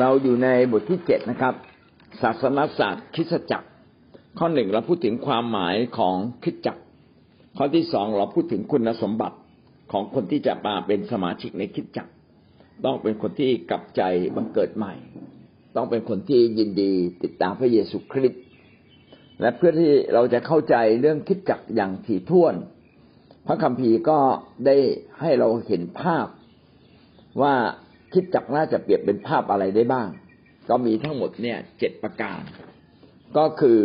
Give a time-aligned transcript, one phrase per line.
[0.00, 1.54] เราอยู่ในบทที่เจ็ดนะครับ
[2.22, 3.68] ศาสนศาสตร์คิสจักร
[4.38, 6.82] ข้อหนึ่งเราพูดถึงความหมายของคิสจักร
[7.56, 9.38] ข้อที่สองเราพูดถึงคุณสมบัติ
[9.92, 12.12] ของคนที่จะมาเป็นสมาชิกในคริสตจักร
[12.84, 14.02] ต้องเป็นคนที่กลับใจ
[14.36, 14.94] บังเกิดใหม่
[15.76, 16.92] ต้องเป็นคนที่ยินดี
[17.22, 18.42] ติดตามพระเยซูคริสต์
[19.40, 22.54] และเพื่อที่เราจะเข้าใจเรื่องคริสตจักรอย่างถี่ถ้วน
[23.46, 24.18] พระคัมภีร์ก็
[24.66, 24.76] ได้
[25.20, 26.26] ให้เราเห็นภาพ
[27.42, 27.54] ว่า
[28.14, 30.08] คิดจักน่าจะเปรียบเป็นภาพอะไรได้บ้าง
[30.68, 32.40] ก็มีทั้งหมดเนี่ยเจ็ดประการ
[33.36, 33.78] ก็คือ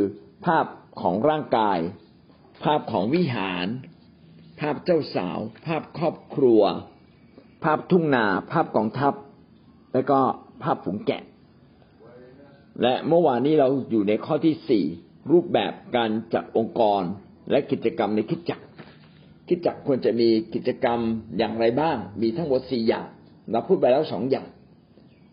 [0.45, 0.65] ภาพ
[1.01, 1.79] ของร่างกาย
[2.63, 3.67] ภาพของวิหาร
[4.59, 6.61] ภาพเจ้าสาว ภาพครอบครัว
[7.63, 9.13] ภาพทุ่งนา ภาพกองทัพ
[9.93, 10.19] แล้วก็
[10.63, 11.23] ภาพฝูงแกะ
[12.81, 14.85] และเมื่อวานนี้เราอยู่ในข้อที่สี่
[15.31, 17.01] รูปแบบการจัดองค์กร
[17.49, 18.61] และกิจกรรมในคิดจัก
[19.47, 20.99] คิดจักควรจะมีกิจกรรม
[21.37, 23.07] อย่างไรบ้าง มีทั้งหมดสี่อย่าง
[23.51, 24.47] เราพูดไปแล้วสองอย่าง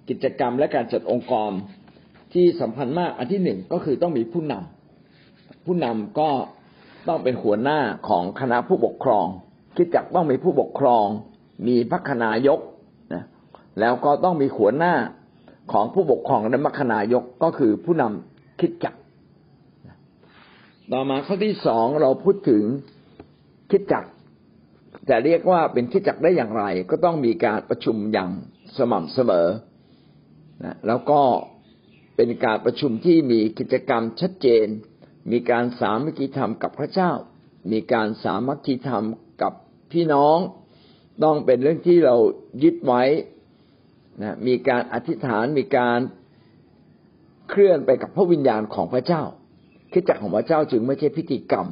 [0.09, 1.51] กิจกรรมและการจัดองค์กร
[2.33, 6.31] ที่สำคัญมากอันที่หนึ่งก็คือต้องมีผู้นำผู้นำก็
[7.09, 7.79] ต้องเป็นหัวหน้า
[8.09, 9.27] ของคณะผู้ปกครอง
[9.77, 11.07] คิดจักต้องมีผู้ปกครอง
[11.69, 12.61] มีพัฒนายก
[13.15, 13.25] นะ
[13.81, 14.95] แล้วก็ต้องมีหัวหน้า
[15.73, 18.95] ของผู้ปกครองและมัคนายกก็คือผู้นำคิดจัก
[20.93, 22.63] ต่อมาข้อที่สองเราพูดถึง
[23.71, 24.05] คิดจัก
[25.11, 28.31] จะเรียกว่าเป็นที่จักได้อย่างไร ก็ต้องมีการประชุมอย่าง
[28.77, 29.49] สม่ำเสมอ
[30.65, 31.21] นะแล้วก็
[32.17, 34.67] เป็นการประชุมที่มีกิจกรรมชัดเจน
[35.33, 37.13] มีการสามัคคีธรรมกับพระเจ้า
[37.73, 39.05] มีการสามัคคีธรรม
[39.43, 39.53] กับ
[39.93, 40.39] พี่น้อง
[41.25, 42.17] ต้องเป็นเรื่องที่เรา
[42.63, 43.03] ยึดไว้
[44.23, 46.01] นะมีการอธิษฐานมีการ
[47.51, 49.23] เคลื่อนไปกับพระวิญญาณของพระเจ้า
[49.93, 51.67] คิดจักของพระเจ้าจึงไม่ใช่พิธีกรรม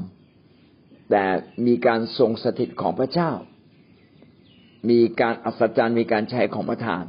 [1.10, 1.24] แต่
[1.66, 3.30] มีการทรงสถิตของพระเจ้า
[4.90, 7.04] มีการอัศจรรย์มีการใช้ของประทาน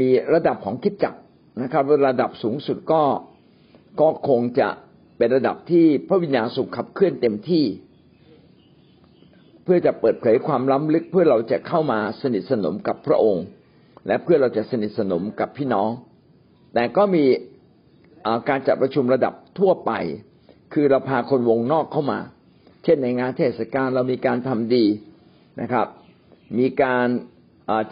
[0.00, 1.14] มีระดับของคิดจัก
[1.62, 3.02] นะครับระดับสูงสุดก็
[4.00, 4.68] ก็คงจะ
[5.18, 7.64] เป็นระดับที่พระวิญญาณสุขขับเคลื่อนเต็มที่
[9.64, 13.44] เพื่อจะเปิดเผยความล้ำลึกเพื่อเราจะเข้ามาสนิทสนมกับพระองค์
[14.06, 15.90] และเพื่อเราจะสนิทสนมกับพี่น้อง
[16.74, 17.24] แต่ก็มี
[18.48, 19.92] การจัดประชุมระดับทั่วไป
[20.72, 22.18] คือเราพาคนวงนอกเข้ามา
[22.86, 24.84] เช่นในงานเทศกาลเรามีการทำดี
[25.60, 25.86] นะครับ
[26.58, 27.06] มีการ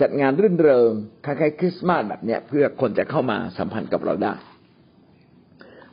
[0.00, 0.91] จัดงานรื่นเริง
[1.25, 4.33] คล้ายๆคริสต์มาสแบบเนี้ยเพื่อคนจะเข้ามาสัมพันธ์กับเราได้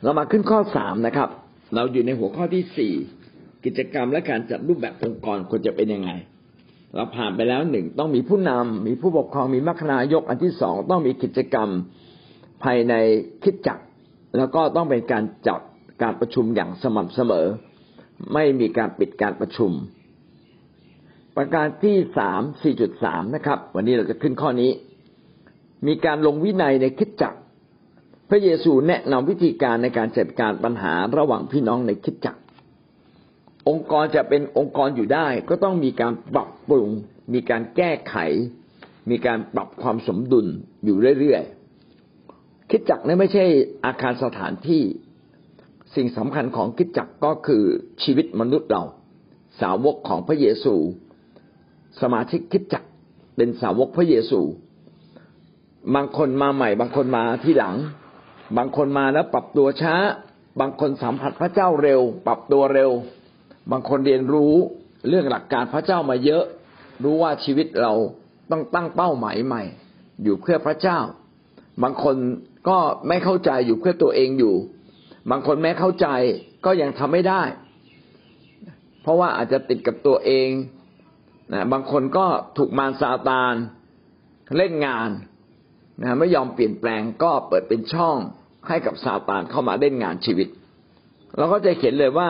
[0.02, 1.28] เรามาขึ้นข้อสามนะครับ
[1.74, 2.92] เราอยู่ในหัวข้อที่สี่
[3.64, 6.10] กิจกรรมและการจัดรูปแบบองค์กรควรจะเป็นยังไง
[6.94, 11.68] เราผ่านไปแล้วหนึ่งต้องมีผู้นำมีผู้ปกครองมีมัคคณายกอันที่สองต้องมีกิจกรรม
[12.64, 12.94] ภายใน
[13.42, 13.78] คิดจัก
[14.36, 15.60] แล้วก็ต้องเป็นการจัด
[16.02, 17.46] การประชุมอย่างสม่ำเสมอ
[18.34, 19.72] ไม่มีการปิดการประชุม
[21.36, 24.70] ประการที่สามสี่จุดสามนะครับ วันนี้เราจะขึ้นข้อนี้
[25.86, 27.38] มีการลงวินัยในคิดจักร
[28.30, 32.40] พระเยซูแนะนำวิธีการในการจัดการปัญหาระหว่างพี่น้องในคิดจักร
[33.68, 36.88] องค์กรจะเป็นองค์กรอยู่ได้ ก็ต้องมีการปรับปรุง
[37.34, 38.16] มีการแก้ไข
[39.10, 40.46] มีการปรับความสมดุล
[40.84, 43.44] อยู่เรื่อยๆคิดจักรนี่ไม่ใช่
[43.84, 44.82] อาคารสถานที่
[45.94, 47.64] สิ่งสำคัญของคิดจักก็คือ
[48.02, 48.82] ชีวิตมนุษย์เรา
[49.60, 50.74] สาวกของพระเยซู
[52.00, 52.84] สมาชิกคิดจัก
[53.36, 54.40] เป็นสาวกพระเยซู
[55.94, 57.76] บางคนมาใหม่ บางคนมาที่หลัง
[58.56, 59.94] บางคนมาแล้วปรับตัวช้า
[60.60, 62.90] บางคนสัมผัสพระเจ้าเร็ว ปรับตัวเร็ว
[63.70, 64.54] บางคนเรียนรู้
[65.08, 66.44] เรื่องหลักการพระเจ้ามาเยอะ
[67.02, 67.92] รู้ว่าชีวิตเรา
[68.50, 69.62] ต้องตั้งเป้าหมายใหม่
[70.22, 70.98] อยู่เพื่อพระเจ้า
[71.82, 72.16] บางคน
[72.68, 72.78] ก็
[73.08, 74.54] ไม่เข้าใจอยู่เพื่อตัวเองอยู่
[75.30, 76.06] บางคนแม้เข้าใจ
[76.64, 77.42] ก็ยังทำไม่ได้
[79.02, 80.50] เพราะว่าอาจจะติดกับตัวเอง
[81.52, 82.26] นะบางคนก็
[82.58, 83.54] ถูกมารซาตาน
[84.56, 85.10] เล่นงาน
[86.02, 88.16] นะไม่ยอมเปลี่ยนแปลงก็เปิดเป็นช่อง
[88.68, 90.48] ให้กับซาตานเข้ามาเล่นงานชีวิต
[91.36, 92.28] เราก็จะเห็นเลยว่า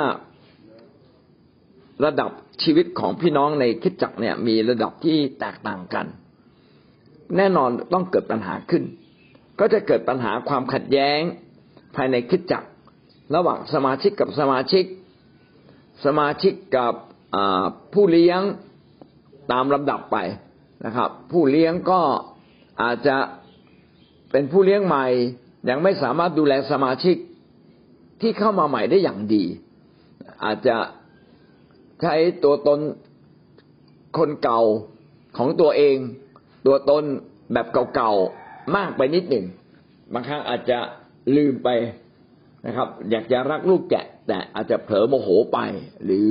[2.04, 2.30] ระดับ
[2.62, 6.06] ชีวิตของพี่น้องในคิดจักเนี่ย มีระดับที่แตกต่างกัน
[7.36, 8.82] แน่นอนต้องเกิดปัญหาขึ้น
[9.60, 11.20] ก็จะเกิดปัญหาความขัดแย้ง
[11.96, 12.62] ภายในคิดจัก
[13.34, 14.84] ระหว่างสมาชิกกับสมาชิก
[16.04, 16.94] สมาชิกกับ
[17.94, 18.40] ผู้เลี้ยง
[19.52, 20.16] ตามลำดับไป
[20.84, 22.00] นะครับ ผู้เลี้ยงก็
[22.82, 23.16] อาจจะ
[24.30, 25.06] เป็นผู้เลี้ยงใหม่
[25.68, 27.16] ยังไม่สามารถดูแลสมาชิก
[28.20, 29.44] ที่เข้ามาใหม่ได้อย่างดี
[30.44, 30.76] อาจจะ
[32.02, 32.14] ใช้
[32.44, 32.78] ตัวตน
[34.18, 34.62] คนเก่า
[35.36, 35.96] ของตัวเอง
[36.66, 37.04] ตัวตน
[37.52, 39.46] แบบเก่าๆมากไปนิดหนึ่ง
[40.12, 40.78] บางครั้งอาจจะ
[41.36, 41.68] ลืมไป
[42.66, 45.58] นะครับ อยากจะรักลูกแกะ แต่อาจจะเผลอโมโหไป
[46.04, 46.28] หรือ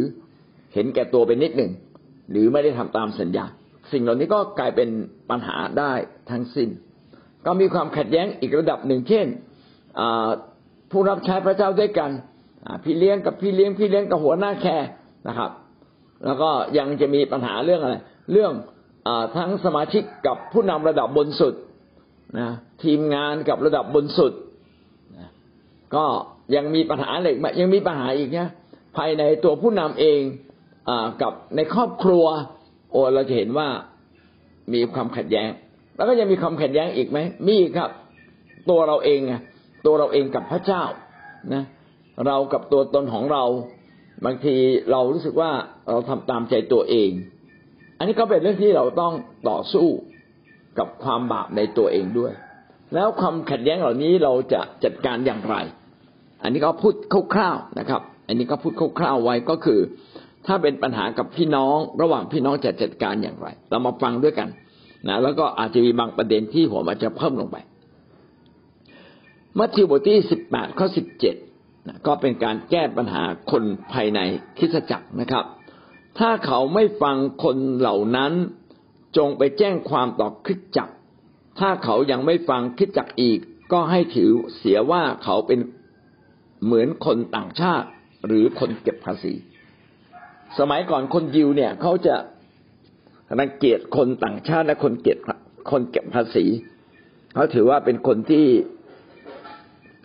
[0.74, 1.72] เห็นแก่ตัวไปนิดหนึ่ง
[2.32, 3.46] หรือไม่ได้ทำตามสัญญา
[3.92, 4.90] สิ่งเหล่านี้ก็กลายเป็น
[5.30, 5.92] ปัญหาได้
[6.30, 6.70] ทั้งสิ้น
[7.46, 9.28] ก็มีความขัดแย้งอีกระดับหนึ่งเช่น
[10.92, 12.12] ผู้รับใช้พระเจ้าด้วยกัน
[12.84, 14.90] พี่เลี้ยงกับพี่เลี้ยงพี่เลี้ยงกับหัวหน้าแคร์
[15.28, 15.52] นะครับ
[16.26, 17.96] แล้วก็ยังจะมีปัญหาเรื่องอะไร
[18.32, 18.54] เรื่อง
[19.08, 21.54] อทั้งสมาชิกกับผู้นำระดับบนสุด
[22.40, 22.50] นะ
[22.84, 24.34] ทีมงานกับระดับบนสุด
[25.96, 26.06] ก็
[26.56, 28.50] ยังมีปัญหาเหล็กยังมีปัญหาอีกนะ
[28.98, 30.20] ภายในตัวผู้นำเอง
[30.90, 30.92] อ
[31.22, 32.26] กับในครอบครัว
[32.92, 33.68] โอ้เราจะเห็นว่า
[34.74, 35.50] มีความขัดแย้ง
[35.96, 37.90] แล้วก็ยังมีความขัดแย้งอีกไหมมีครับ
[38.70, 39.34] ตัวเราเองไง
[39.86, 40.84] ตัวเราเองกับพระเจ้า
[41.54, 41.64] นะ
[42.26, 43.44] เรากับตัวตนของเรา
[44.26, 44.56] บางที
[44.92, 45.52] เรารู้สึกว่า
[45.90, 47.12] เราทำตามใจตัวเอง
[47.98, 49.14] อันนี้ก็เป็นเรื่องที่เราต้อง
[49.50, 49.88] ต่อสู้
[50.80, 52.34] กับความบาปในตัวเองด้วย
[52.96, 55.56] แล้วความขัดแย้งเหล่านี้เราจะจัดการอย่างไร
[56.44, 56.94] อันนี้ก็พูด
[57.34, 59.80] คร่าวๆนะครับ อันนี้ก็พูดคร่าวๆไว้ก็คือ
[60.48, 64.50] ถ้าเป็นปัญหากับพี่น้อง ระหว่างพี่น้องจะจัดการอย่างไร เรามาฟังด้วยกัน
[65.08, 67.58] นะแล้วก็อาจจะมีบางประเด็นที่ผมอาจจะเพิ่มลงไป
[69.58, 71.36] มัทธิวบทที่สิบแปดข้อสิบเจ็ด
[72.08, 74.20] ก็เป็นการแก้ปัญหาคนภายใน
[74.58, 75.46] คิสจักรนะครับ
[76.20, 78.34] ถ้าเขาไม่ฟังคนเหล่านั้น
[79.18, 80.94] จงไปแจ้งความต่อคิดจักร
[81.60, 83.40] ถ้าเขายังไม่ฟังคิดจักรอีก
[83.72, 85.60] ก็ให้ถือเสียว่าเขาเป็น
[86.66, 87.88] เหมือนคนต่างชาติ
[88.28, 89.34] หรือคนเก็บภาษี
[90.60, 92.16] สมัยก่อนคนยิวเนี่ยเขาจะ
[93.40, 95.18] รังเกียจคนต่างชาติและคนเก็บ
[95.72, 96.46] คนเก็บภาษี
[97.34, 98.46] เขาถือว่าเป็นคนที่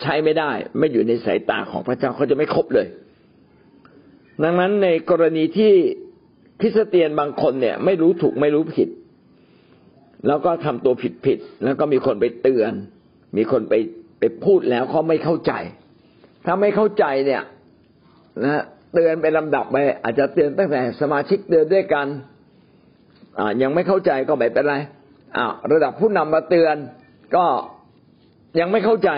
[0.02, 2.86] ใช้ไม่ได้ ไม่อยู่ในสายตาของพระเจ้าเขาจะไม่ครบเลย
[4.42, 5.72] ดังนั้นในกรณีที่
[6.60, 8.88] คริสเตียนบางคนเนี่ย ไม่รู้ถูกไม่รู้ผิด
[10.26, 12.72] แล้วก็ทำตัวผิดผิดแล้วก็มีคนไปเตือน
[13.36, 13.74] มีคนไป
[14.18, 15.52] ไปพูดแล้วเขาไม่เข้าใจ
[16.46, 17.42] ถ้าไม่เข้าใจเนี่ย
[18.44, 18.62] นะ
[18.94, 22.06] เตือนไปลำดับไป อาจจะเตือนตั้งแต่สมาชิกเดินด้วยกัน
[23.38, 24.74] อ่ายังไม่เข้าใจก็ไม่เป็นไร
[25.36, 26.76] อ่าระดับผู้นำมาเตือน
[27.36, 27.44] ก็
[28.60, 29.10] ยังไม่เข้าใจ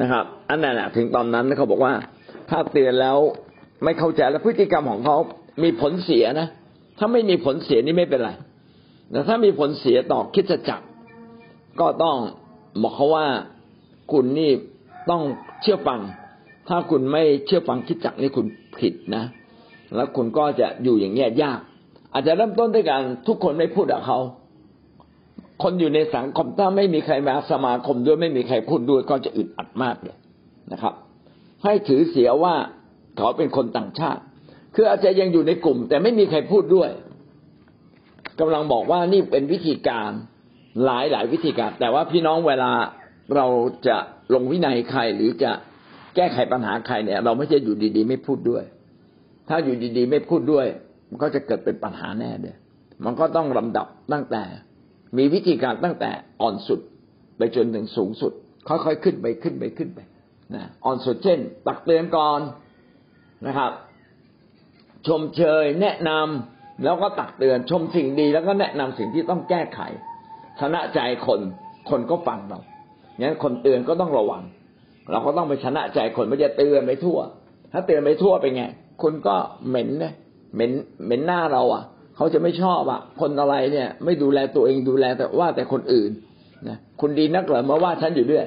[0.00, 1.94] นะครับ อันนั้นถึงตอนนั้นเขาบอกว่า
[2.50, 3.18] ถ้าเตือนแล้ว
[3.84, 5.16] ไม่เข้าใจแล้วพฤติกรรมของเขา
[5.62, 6.48] มีผลเสียนะ
[6.98, 8.30] ถ้าไม่มีผลเสียนี่ไม่เป็นไร
[9.10, 10.86] แต่ถ้ามีผลเสียต่อคิดจักร
[11.80, 12.16] ก็ต้อง
[12.82, 13.26] บอกเขาว่า
[14.12, 14.50] คุณนี่
[15.10, 15.22] ต้อง
[15.62, 16.00] เชื่อฟัง
[16.68, 18.46] ถ้าคุณไม่เชื่อฟังคิดจักนี่คุณ
[18.78, 19.24] ผิดนะ
[19.94, 21.60] แล้วคุณก็จะอยู่อย่างเงี้ยยาก
[22.12, 24.18] อาจจะเริ่มต้นด้วยการทุกคนไม่พูดกับเขา
[25.62, 30.16] คนอยู่ในสังคมถ้าไม่มีใครมาสมาคมด้วยไม่มีใครพูดด้วยก็จะอึดอัดมากเลย
[30.72, 30.94] นะครับ
[31.64, 32.54] ให้ถือเสียว่า
[33.18, 34.22] เขาเป็นคนต่างชาติ
[34.74, 36.90] คืออาจจะยังอยู่ในกลุ่ม แต่ไม่มีใครพูดด้วย
[38.40, 40.10] กำลังบอกว่านี่เป็นวิธีการ
[40.84, 42.72] หลายหลายวิธีการ แต่ว่าพี่น้องเวลา
[43.36, 43.46] เรา
[43.86, 43.96] จะ
[44.34, 45.52] ลงวินัยใครหรือจะ
[46.16, 48.64] แก้ไขปัญหาใครเนี่ย เราไม่ใช่อยู่ดี ๆ ไม่พูดด้วย
[49.48, 50.66] ถ้าอยู่ดี ๆ ไม่พูดด้วย
[51.10, 52.56] มันก็จะเกิดเป็นปัญหาแน่เลย
[53.04, 54.42] มันก็ต้องลำดับตั้งแต่
[55.16, 56.80] มีวิธีการตั้งแต่อ่อนสุด
[57.36, 58.32] ไปจนถึงสูงสุด
[58.68, 60.00] ค่อยๆขึ้นไปขึ้นไปขึ้นไป
[60.54, 62.40] นะอ่อนสุดเช่น ตักเตือนก่อน
[63.46, 63.72] นะครับ
[65.06, 69.80] ชมเชยแนะนำแล้วก็ตักเตือนชมสิ่งดี แล้วก็แนะนำสิ่งที่ต้องแก้ไข
[70.60, 71.40] ชนะใจคน
[71.90, 72.60] คนก็ฟังเรา
[73.20, 74.42] งั้นคนเตือนก็ต้องระวัง
[75.10, 77.18] เราก็ต้องไปชนะใจคนไม่จะเตือนไปทั่ว
[77.72, 78.62] ถ้าเตือนไปทั่วไปไง
[79.02, 79.36] คุณก็
[79.68, 80.14] เหม็นเนี่ย
[80.54, 80.70] เหม็น
[81.04, 81.84] เหม็นหน้าเราอะ
[82.16, 86.10] เขาจะไม่ชอบอะ คนอะไรเนี่ย ไม่ดูแลตัวเองดูแลแต่ว่าแต่คนอื่น
[86.68, 88.46] นะคุณดีนักเหรอมาว่าฉันอยู่ด้วย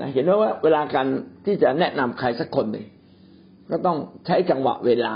[0.00, 1.06] นะเห็นไหมว่าเวลาการ
[1.46, 2.86] ที่จะแนะนำใครสักคนหนึ่ง
[3.70, 5.14] ก็ต้องใช้จังหวะเวลา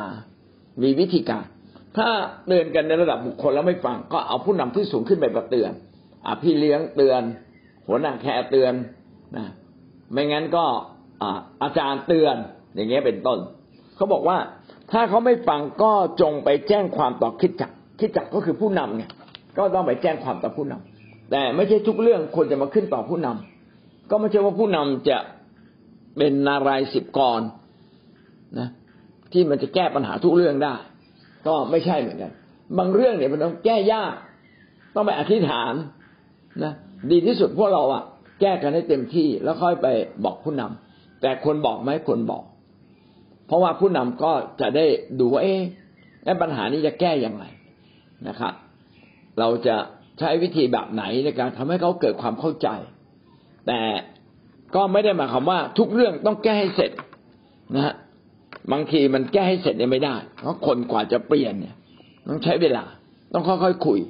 [0.82, 1.44] มีวิธีการ
[1.96, 2.08] ถ้า
[2.46, 5.72] เตือนกันในระดับบุคคลแล้วไม่ฟัง ก็เอาผู้นำที่สูงขึ้นไปประเตือน
[6.26, 7.22] อพี่เลี้ยงเตือน
[7.86, 8.72] หัวหน้าแคร์เตือน
[9.36, 9.46] นะ
[10.12, 10.64] ไม่งั้นก็
[11.62, 12.36] อาจารย์เตือน
[12.74, 13.38] อย่างเงี้ยเป็นต้น
[13.96, 14.38] เขาบอกว่า
[14.92, 19.10] ถ้าเขาไม่ฟังก็จงไปแจ้งความต่อคิดจักคิดจักก็คือผู้นำเนี่ย
[19.56, 25.18] ก็ต้องไปแจ้งความต่อผู้นำแต่ไม่ใช่ทุกเรื่องควรจะมาขึ้นต่อผู้นำก็ไม่ใช่ว่าผู้นำจะ
[26.18, 27.40] เป็นนารายสิบกร
[28.58, 28.68] นะ
[29.32, 30.74] ที่มันจะแก้ปัญหาทุกเรื่องได้
[31.46, 32.32] ก็ไม่ใช่เหมือนกัน
[32.78, 34.14] บางเรื่องเนี่ยมันต้องแก้ยาก
[34.94, 35.72] ต้องไปอธิษฐาน
[36.64, 36.72] นะ
[37.10, 38.02] ดีที่สุดพวกเราอะ
[38.40, 39.86] แก้กันให้เต็มที่แล้วค่อยไป
[40.24, 42.44] บอกผู้นำแต่ควรบอกไหมควรบอก
[43.46, 44.86] เพราะว่าผู้นำก็จะได้
[45.18, 45.60] ดูว่าเอ๊ะ
[46.42, 47.44] ปัญหานี้จะแก้อย่างไร
[48.28, 48.54] นะครับ
[49.38, 49.76] เราจะ
[50.18, 52.68] ใช้วิธีแบบไหนในการทำให้เขาเกิดความเข้าใจ
[53.66, 53.80] แต่
[54.74, 56.92] ก็ไม่ได้หมายความว่าทุกเรื่องต้องแก้ให้เสร็จ
[57.74, 57.94] นะฮะ
[58.72, 61.74] บางทีมันแก้ให้เสร็จเนี่ยไม่ได้ เพราะคนกว่าจะเปลี่ยนเนี่ย
[62.28, 62.84] ต้องใช้เวลา
[63.32, 64.00] ต้องค่อยๆคุย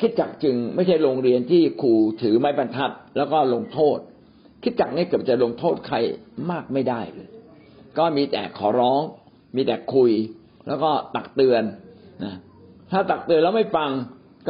[0.00, 1.92] คิดจักจึงไม่ใช่โรงเรียนที่ครู
[2.22, 3.98] ถือไม้บรรทัด แล้วก็ลงโทษ
[4.62, 5.96] คิดจักนี่เกือบจะลงโทษใคร
[6.50, 7.28] มากไม่ได้เลย
[7.98, 9.02] ก็มีแต่ขอร้อง
[9.56, 10.10] มีแต่คุย
[10.66, 11.62] แล้วก็ตักเตือน
[12.24, 12.34] นะ
[12.90, 13.90] ถ้าตักเตือนแล้วไม่ฟัง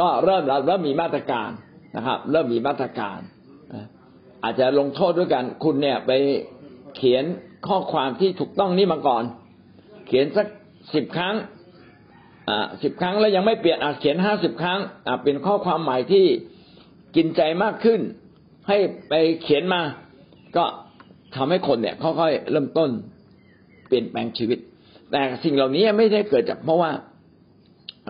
[0.01, 1.51] ก็เริ่มเริ่มมีมาตรการ
[1.97, 3.19] นะครับ เริ่มมีมาตรการ
[4.45, 6.13] อาจจะลงโทษด้วยกัน คุณเนี่ยไป
[6.97, 7.25] เขียน
[7.67, 9.25] ข้อความที่ถูกต้องนี่มาก่อน
[10.07, 10.47] เขียนสัก
[10.95, 11.35] สิบครั้ง
[12.83, 16.25] สิบครั้งแล้วยังไม่เปลี่ยนอาจเขียนห้าสิบครั้งอ่าเป็นข้อความใหม่ที่
[17.17, 18.01] กินใจมากขึ้น
[18.69, 19.81] ให้ไปเขียนมา
[20.57, 20.65] ก็
[21.35, 22.91] ทำให้คนเนี่ยค่อยๆเริ่มต้น
[23.87, 24.59] เปลี่ยนแปลงชีวิต
[25.11, 26.91] แต่สิ่งเหล่านี้ไม่ได้เกิดจากเพราะว่า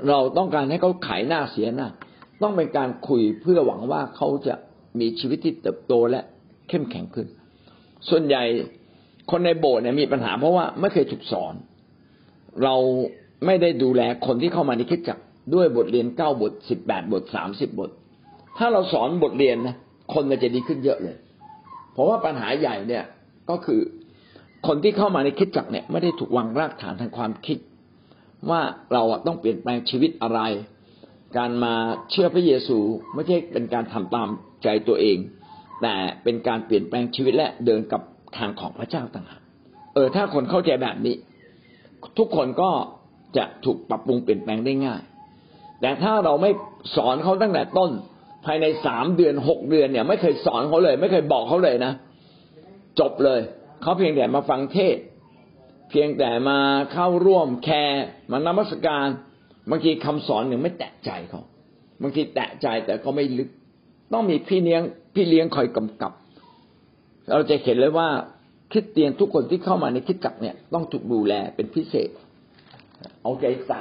[0.08, 1.88] เราต้องการให้เขาขายหน้าเสียหน้า
[2.42, 4.54] ต้องเป็นการคุยเพื่อหวังว่าเขาจะ
[5.00, 6.20] มีชีวิตที่เติบโตและ
[6.68, 7.26] เข้มแข็งขึ้น
[8.08, 8.42] ส่วนใหญ่
[9.30, 11.54] คนในโบสถ์เนี่ยมีปัญหาเพราะว่าไม่เคยถูกสอน
[12.62, 12.74] เรา
[13.44, 15.22] ไม่ได้ดูแลคนที่เข้ามาในคริสตจักร
[15.54, 17.90] ด้วยบทเรียนเก้าบทสิบแปดบทสามสิบบท
[18.58, 19.76] ถ้าเราสอนบทเรียนนะ
[20.14, 21.16] คนจะดีขึ้นเยอะเลย
[21.92, 23.04] เพราะว่าปัญหาใหญ่เนี่ย
[23.50, 23.80] ก็คือ
[24.66, 27.58] คนที่เข้ามาในคริสตจักรเนี่ยไม่ได้ถูกวางรากฐานทางความคิด
[28.50, 28.60] ว่า
[28.92, 30.40] เราต้องเปลี่ยนแปลงชีวิตอะไร
[31.36, 31.74] การมา
[32.10, 32.78] เชื่อพระเยซู
[33.14, 34.28] ไม่ใช่เป็นการทำตาม
[34.62, 35.18] ใจตัวเอง
[35.82, 38.02] แต่เป็นการเปลี่ยนแปลงชีวิตและเดินกับ
[38.38, 39.42] ทางของพระเจ้าต่างหาก
[39.94, 41.14] เออถ้าคนเข้าใจแบบนี้
[42.18, 42.70] ทุกคนก็
[43.36, 45.02] จะถูกปรับปรุงเปลี่ยนแปลงได้ง่าย
[45.80, 46.50] แต่ถ้าเราไม่
[46.96, 47.90] สอนเขาตั้งแต่ต้น
[48.44, 51.92] ภายในสามเดือนหกเดือนเนี่ย ไม่เคยสอนเขาเลย ไม่เคยบอกเขาเลยนะ
[53.00, 53.40] จบเลย
[53.82, 54.96] เขาเพียงแต่มาฟังเทศ
[55.90, 56.58] เพียงแต่มา
[56.92, 59.06] เข้าร่วมแคร์มานมัสการ
[59.70, 61.42] บางทีคำสอนหนึ่งไม่แตะใจเขา
[62.02, 63.48] บางทีแตะใจแต่ก็ไม่ลึก
[64.12, 64.82] ต้องมีพี่เลี้ยง
[65.14, 66.12] พี่เลี้ยงคอยกำกับ
[67.28, 68.08] เราจะเห็นเลยว่า
[68.70, 72.10] คริสเตียนทุกคนที่เข้ามาในคริสตจักเนี่ยต้องถูกดูแลเป็นพิเศษ
[73.26, 73.80] เอาใจใส่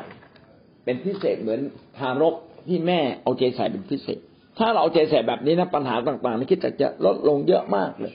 [0.86, 1.62] เป็นพิเศษเหมือน
[1.98, 2.36] ทารก
[2.68, 4.20] ที่แม่เอาใจใส่เป็นพิเศษ
[4.58, 8.14] ถ้าเราเอาใจใส่แบบนี้นะปัญหาต่างๆในคริสตจักรจะลดลงเยอะมากเลย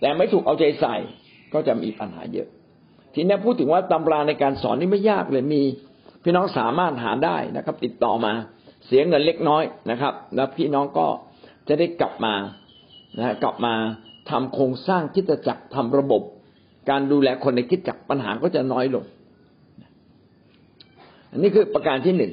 [0.00, 0.94] แต่ไม่ถูกเอาใจใส่
[1.52, 2.48] ก็จะมีปัญหาเยอะ
[3.14, 5.62] ทีนี้พูดถึงว่าตำราในการสอนนี่ไม่ยากเลยมี
[6.22, 8.32] พี่น้องสามารถหาได้นะครับ ติดต่อมา
[8.86, 11.06] เสียเงินเล็กน้อยนะครับ แล้วพี่น้องก็
[11.68, 12.34] จะได้กลับมา
[13.18, 13.74] นะกลับมา
[14.30, 16.22] ทำโครงสร้างคิดจักรทำระบบ
[16.90, 19.04] การดูแลคนในคิดจักรปัญหาก็จะน้อยลง
[21.34, 22.32] อันนี้คือประการที่หนึ่ง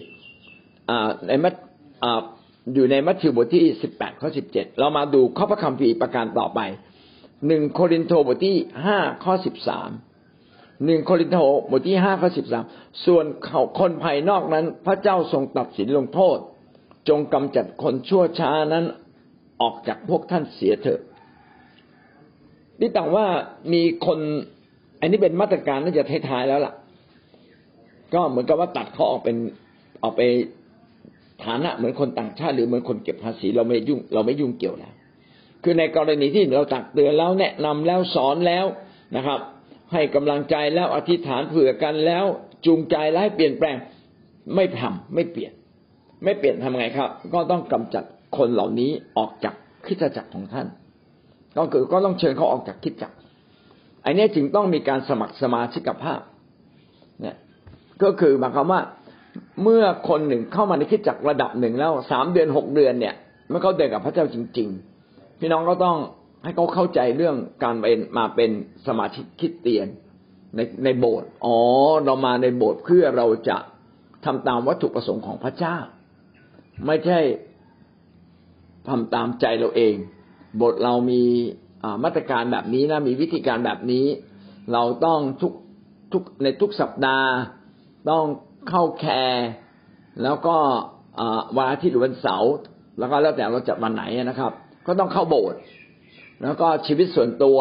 [1.28, 1.54] ในมัท
[2.74, 6.60] อยู่ในมัทธิวบทที่สิบแปดข้อสิบเจ็ดเรามาดูข้อพระคัมภีร์ประการต่อไป
[7.48, 9.90] หนึ่งโครินโตบทที่ห้าข้อสิบสาม
[10.86, 11.38] หนึ่งโครินโต
[11.72, 12.64] บทที่ห้าข้อสิบสาม
[13.06, 16.38] ส่วนเขาคนภายนอกนั้น พระเจ้าทรงตัดสินลงโทษ
[17.10, 18.86] จงกำจัดคนชั่วช้านั้น
[19.62, 21.02] ออกจากพวกท่านเสียเถอะ
[22.80, 23.26] นี่ต่างว่า
[23.74, 24.20] มีคน
[25.00, 26.74] อันนี้เป็นมาตรการน่าจะท้ายๆแล้วล่ะ
[28.14, 29.38] ก็เหมือนกับว่าตัดเขาออกเป็น
[30.04, 30.22] ออกไป
[31.46, 34.94] ฐานะเหมือนคนต่างชาติหรือเหมือนคนเก็บภาษีเราไม่ยุ่งเราไม่ยุ่งเกี่ยวแล้ว
[35.64, 38.66] คือในกรณีที่เราตักเตือนแล้วแนะนำแล้วสอนแล้ว
[39.16, 39.40] นะครับ
[39.94, 42.26] ให้กำลังใจแล้วอธิษฐานเผื่อกันแล้ว
[42.66, 43.76] จูงใจแล้วให้เปลี่ยนแปลง
[44.56, 45.54] ไม่ทำไม่เปลี่ยน
[46.24, 48.04] ไม่เปลี่ยนทำไงครับ ก็ต้องกำจัด
[48.38, 50.68] คนเหล่านี้ออกจากคิดจักรของท่าน
[51.58, 53.16] ก็คือก็ต้องเชิญเขาออกจากคิดจักร
[54.06, 56.22] อันนี้จึงต้องมีการสมัครสมาชิกภาพ
[58.04, 58.82] ก็คือหมายความว่า
[59.64, 63.16] เมื่อคนหนึ่งเข้ามาในคิดจักรระดับหนึ่งแล้วสามเดือนหกเดือนเนี่ย
[63.50, 64.70] เมื่อเขาเดินกับพระเจ้าจริง
[65.04, 65.98] ๆ พี่น้องก็ต้อง
[66.44, 68.52] ให้เขาเข้าใจเรื่องการเป็นมาเป็น
[68.88, 69.88] สมาชิกคิดเตียน
[70.56, 71.58] ในในโบสถ์อ๋อ
[72.06, 73.58] เรามาในโบสถ์เพื่อเราจะ
[74.26, 75.78] ทำตามวัตถุประสงค์ของพระเจ้า
[76.86, 77.20] ไม่ใช่
[78.88, 79.96] ทำตามใจเราเอง
[80.58, 81.24] โบทเรามี
[82.04, 84.06] มาตรการแบบนี้นะมีวิธีการแบบนี้
[84.74, 85.54] เราต้องทุก
[86.12, 87.30] ทุกในทุกสัปดาห์
[88.10, 88.24] ต้อง
[88.70, 89.46] เข้าแคร์
[90.24, 90.56] แล้วก็
[91.58, 92.52] วันอาทิตย์หรือวันเสาร์
[93.00, 94.52] แล้วก็แล้วแต่เราจะวันไหนนะครับ
[94.88, 95.60] ก็ต้องเข้าโบสถ์
[96.44, 97.60] แล้วก็ชีวิตส่วนตัว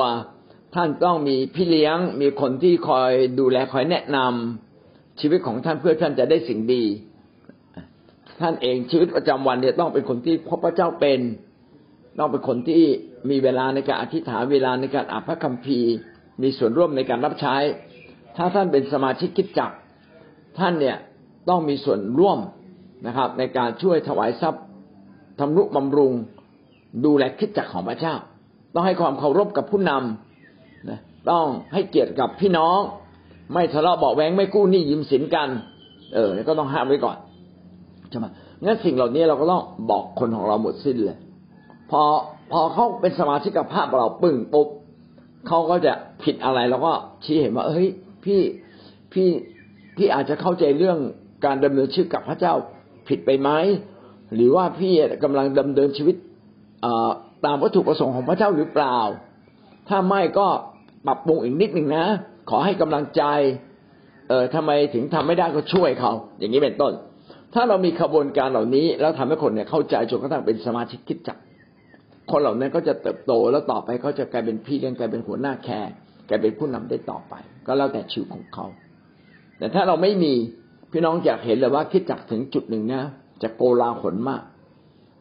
[0.75, 6.85] ท่านต้องมีพี่เลี้ยง มีคนที่คอยดูแลคอยแนะนำชีวิตของท่านเพื่อท่านจะได้สิ่งดี
[8.41, 11.21] ท่านเองชีวิตประจำวันเนี่ยต้องเป็นคนที่พบพระเจ้าเป็น
[12.19, 12.85] ต้องเป็นคนที่
[13.31, 15.93] มีเวลาในการอธิษฐานเวลาในการอ่านพระคัมภีร์
[16.43, 17.57] มีส่วนร่วมในการรับใช้
[18.37, 19.71] ถ้าท่านเป็นสมาชิกคิดจัก
[20.59, 20.97] ท่านเนี่ย
[21.49, 22.39] ต้องมีส่วนร่วม
[23.07, 24.65] นะครับ ในการช่วยถวายทรัพย์
[25.39, 26.13] ทำนุบำรุง
[27.05, 28.15] ดูแลคิดจักของพระเจ้า
[28.75, 32.79] ต้องให้ความเคารพกับผู้นำนะต้องให้เกียรติกับพี่น้อง
[33.55, 35.49] ไม่ทะเลาะเบาแวงไม่กู้หนี้ยืมสินกัน
[36.15, 37.17] เออก็ต้องห้ามไว้ก่อน
[38.11, 38.27] ใช่ไหม
[38.65, 41.19] งั้นสิ่งเหล่านี้เราก็ต้องบอกคนของเราหมดสิ้นเลย
[41.91, 42.03] พอ
[42.53, 44.69] พอเขาเป็นสมาชิกภาพเราปึ้งปุ๊บ
[45.47, 45.93] เขาก็จะ
[46.23, 46.93] ผิดอะไรเราก็
[47.25, 47.89] ชี้เห็นว่าเฮ้ย
[48.25, 48.41] พี่
[49.13, 49.29] พี่
[49.97, 50.99] พี่อาจจะเข้าใจเรื่อง
[51.45, 52.55] การดำเนินชีวิตกับพระเจ้า
[53.09, 53.51] ผิดไปไหม
[54.35, 54.93] หรือว่าพี่
[55.25, 56.17] กำลังดำเนินชีวิต
[57.45, 58.99] ตามวัตถุประสงค์ของพระเจ้าหรือเปล่า
[59.89, 60.47] ถ้าไม่ก็
[61.07, 62.05] ปรับปรุงอีกนิดหนึ่งนะ
[62.51, 63.23] ขอให้กำลังใจ
[64.29, 66.93] เออทำไมถึงทำไม่ได้ก็ช่วยเขา อย่างนี้เป็นต้น
[67.55, 71.39] ถ้าเรามีขบวนการเหล่านี้ แล้วทำให้คนเนี่ยเข้าใจจนกระทั่งเป็นสมาชิกคิดจัก
[72.31, 75.93] คนเหล่านั้นก็จะเติบโตแล้วต่อไปก็จะกลายเป็นพี่เลี้ยงกลายเป็นหัวหน้าแคร์
[76.29, 77.35] กลายเป็นผู้นำได้ต่อไป
[77.67, 78.67] ก็แล้วแต่ชีวิตของเขา
[79.61, 80.35] แต่ถ้าเราไม่มี
[80.93, 83.03] พี่น้องอยากเห็นเลยว่าคิดจักถึงจุดหนึ่งนะ
[83.43, 84.43] จะโกลาหลมาก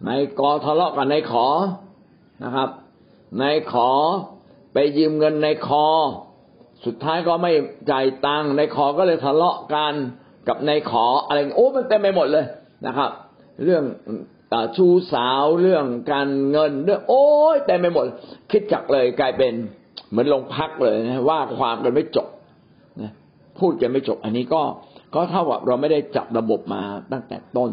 [0.08, 1.48] นายกอทะเลาะกับนายขอ
[2.44, 2.70] นะครับ
[3.42, 3.90] นายขอ
[4.74, 5.86] ไปยืมเงินนายคอ
[6.86, 7.52] สุดท้ายก็ไม่
[7.92, 9.94] จ่ายตังค์นายขอก็เลยทะเลาะกัน
[10.48, 12.46] กับนายขออะไรโอ้มันเต็มไปหมดเลย
[12.86, 13.12] นะครับ
[13.64, 13.84] เรื่อง
[14.78, 18.06] ชู้สาวเรื่องการเงินเรื่องโอ้ยเต็มไปหมด
[18.52, 19.54] คิดจักเลยกลายเป็น
[20.10, 22.19] เหมือนลงพักเลยนะว่าความกันไม่จบ
[23.62, 24.62] พูดกันไม่จบ อันนี้ก็
[25.16, 27.72] ก็เท่ากับเราไม่ได้จัดระบบมาตั้งแต่ต้น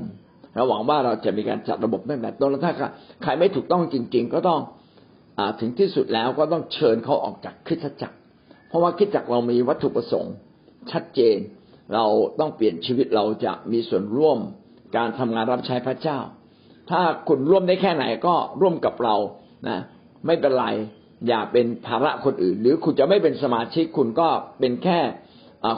[0.54, 2.72] เราหวังว่าเราจะมีการจัดระบบตั้งแต่ต้นแล้วถ้า
[3.22, 4.60] ใครไม่ถูกต้องจริง ๆ ก็ต้อง
[5.38, 8.16] อถึงที่สุดแล้วก็ต้องเชิญเขาออกจากคริสตจักร
[8.68, 10.34] เพราะว่าคริสตจักรเรามีวัตถุประสงค์
[10.90, 11.36] ชัดเจน
[11.94, 12.04] เรา
[12.40, 14.38] ต้องเปลี่ยนชีวิตเราจะมีส่วนร่วม
[14.96, 16.18] การทำงานรับใช้พระเจ้า
[16.90, 19.16] ถ้าคุณร่วมได้แค่ไหนก็ร่วมกับเรา
[19.68, 19.78] นะ
[20.26, 20.66] ไม่เป็นไร
[21.28, 24.28] อย่าเป็นภาระคนอื่น หรือคุณจะไม่เป็นสมาชิกคุณก็
[24.60, 24.98] เป็นแค่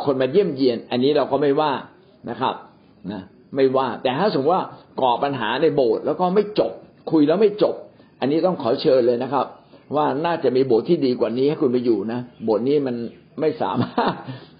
[0.04, 1.72] คนมาเยี่ยมเยียน อันนี้เราก็ไม่ว่า
[2.30, 2.54] นะครับ
[3.12, 3.22] นะ
[3.56, 4.64] ไม่ว่า แต่ถ้าสมมติว่า
[5.00, 6.72] ก่อปัญหาในโบสถ์แล้วก็ไม่จบ
[7.10, 7.74] คุยแล้วไม่จบ
[8.20, 9.46] อันนี้ต้องขอเชิญเลยนะครับ
[9.96, 12.96] ว่าน่าจะมีโบสถ์ที่ดีกว่านี้ให้คุณไปอยู่นะโบสถ์นี้มัน
[13.40, 14.12] ไม่สามารถ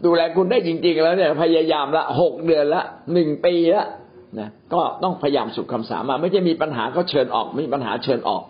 [0.05, 2.83] ดูแลคุณได้จริง ๆ แล้วเนี่ย พยายามละหกเดือนละ
[3.13, 3.87] หนึ่งปีละ
[4.39, 8.43] นะก็ต้องพยายามสุดคำสามารถไม่ใช่มีปัญหาก็เชิญออกไม่มีปัญหาเชิญออก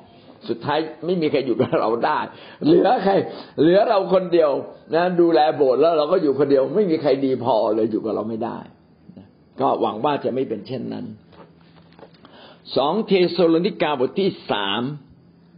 [0.49, 2.19] สุดท้ายไม่มีใครอยู่กับเราได้
[2.65, 3.13] เหลือใคร
[3.61, 4.51] เหลือเราคนเดียว
[4.95, 8.59] นะดูแลโบสถ์แล้วเราก็อยู่คนเดียว ไม่มีใครดีพอเลยอยู่กับเราไม่ได้
[9.61, 11.07] ก็หวังว่าจะไม่เป็นเช่นนั้น
[12.77, 14.83] สองเทสโลนิกาบทที่สาม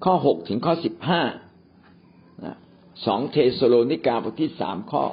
[0.05, 1.23] ข้อหกถึงข้อสิบห้า
[3.07, 5.05] สองเทสโลนิกาบทที่สามข้อ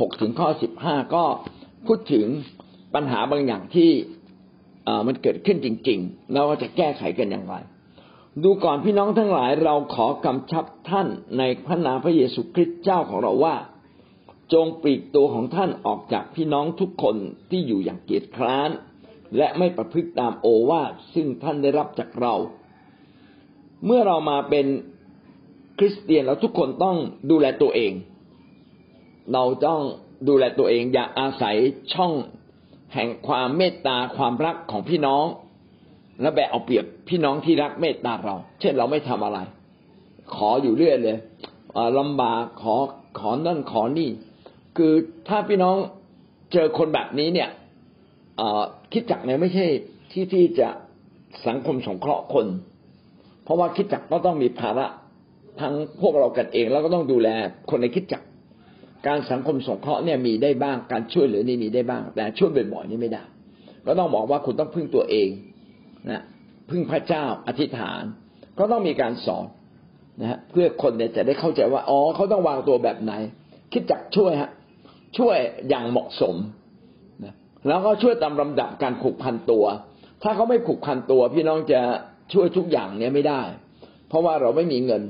[0.00, 1.24] หกถึงข้อสิบห้าก็
[1.86, 2.26] พูดถึง
[2.94, 3.90] ปัญหาบางอย่างที่
[5.06, 7.54] มันเกิดขึ้นจริง ๆ แล้วว่าจะแก้ไขกันอย่างไร
[8.42, 13.56] ดูก่อนพี่น้องทั้งหลายเราขอกำชับท่านในพระนามพระเยซูคริสต์เจ้าของเราว่า
[14.52, 17.16] จงปลีกตัวของท่านออกจากพี่น้องทุกคน
[17.50, 18.70] ที่อยู่อย่างเกียจคร้าน
[19.36, 22.34] และไม่ประพฤติตามโอวาทซึ่งท่านได้รับจากเรา
[23.84, 24.66] เมื่อเรามาเป็น
[25.78, 26.96] คริสเตียนแล้วทุกคนต้อง
[27.30, 27.92] ดูแลตัวเอง
[29.32, 29.80] เราต้อง
[30.28, 31.56] ดูแลตัวเองอย่าอาศัย
[31.92, 32.12] ช่อง
[32.94, 35.24] แห่งความเมตตาความรักของพี่น้อง
[36.20, 39.38] และแบกเอาเปรียบพี่น้องที่รักเมตตาเรา เช่นเราไม่ทำอะไร
[40.34, 41.18] ขออยู่เรื่อยเลย
[41.98, 42.74] ลำบากขอ
[43.18, 44.10] ขอนั่นขอนี่
[44.76, 44.92] คือ
[45.28, 45.76] ถ้าพี่น้อง
[46.52, 47.48] เจอคนแบบนี้เนี่ย
[48.92, 49.66] คิดจักเนี่ยไม่ใช่
[50.12, 50.68] ที่ที่จะ
[51.46, 52.46] สังคมสงเคราะห์คน
[53.44, 54.86] เพราะว่าคิดจักก็ต้องมีภาระ
[55.60, 57.28] ทั้งพวกเรากันเองแล้วก็ต้องดูแล
[57.70, 58.22] คนในคิดจัก
[59.06, 63.22] การสังคมสงเคราะห์เนี่ยมีได้บ้างการช่วยเหลือนี่มีได้บ้าง แต่ช่วยบ่อยๆนี่ไม่ได้
[63.86, 65.28] ก็ต้องบอกว่าคุณต้องพึ่งตัวเอง
[66.10, 66.22] นะ
[66.70, 68.02] พึ่งพระเจ้าอธิษฐาน
[68.58, 69.46] ก็ต้องมีการสอน
[70.20, 73.12] นะฮะเพื่อคนเนี่ยจะได้เข้าใจว่าอ๋อเขาต้องวางตัวแบบไหน
[73.72, 74.50] คิดจักช่วยฮะ
[75.18, 75.36] ช่วย
[75.68, 76.34] อย่างเหมาะสม
[77.24, 77.34] นะ
[77.68, 79.64] แล้วก็ช่วยตามลำดับการผูกพันตัว
[80.22, 81.80] ถ้าเขาไม่ผูกพันตัว พี่น้องจะ
[82.32, 83.42] ช่วยทุกอย่างเนี้ยไม่ได้
[84.08, 85.02] เพราะว่าเราไม่มีเงิน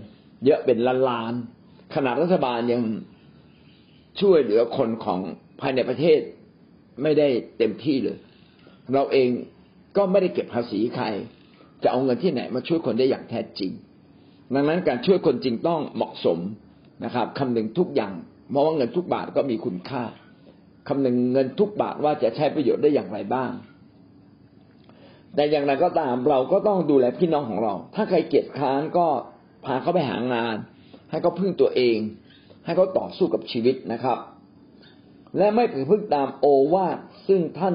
[0.44, 1.32] เยอะเป็นล้านล้าน
[1.94, 2.82] ขนาดรัฐบาลยัง
[4.20, 5.20] ช่วยเหลือคนของ
[5.60, 6.20] ภายในประเทศ
[7.02, 8.18] ไม่ได้เต็มที่เลย
[8.94, 9.28] เราเอง
[9.96, 11.06] ก็ไม่ได้เก็บภาษีใคร
[11.82, 13.70] จะเอาเงินที่ไหนมาช่วยคนได้อย่างแท้จริง
[14.54, 16.38] ดังนั้นการช่วยคนจริงต้องเหมาะสม
[17.04, 18.14] นะครับคำนึงทุกอย่าง
[18.50, 20.02] เพราะว่าเงินทุกบาทก็มีคุณค่า
[20.88, 23.50] คำนึงเงินทุกบาทว่าจะใช้ประโยชน์ได้อย่างไรบ้าง
[25.34, 29.06] แต่อย่างไรก็ตามเราก็ต้องดูแลพี่น้องของเรา ถ้าใครเกียจค้านก็
[29.64, 30.56] พาเขาไปหางาน
[31.10, 31.98] ให้เขาพึ่งตัวเอง
[32.64, 34.18] ให้เขาต่อสู้กับชีวิตนะครับ
[35.38, 36.98] และไม่ไปพึ่งตามโอวาท
[37.28, 37.74] ซึ่งท่าน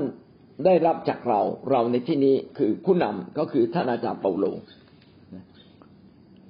[0.66, 4.46] ได้รับจากเราเราในที่นี้คือผู้นำก็คือท่านอาจารย์เปาโล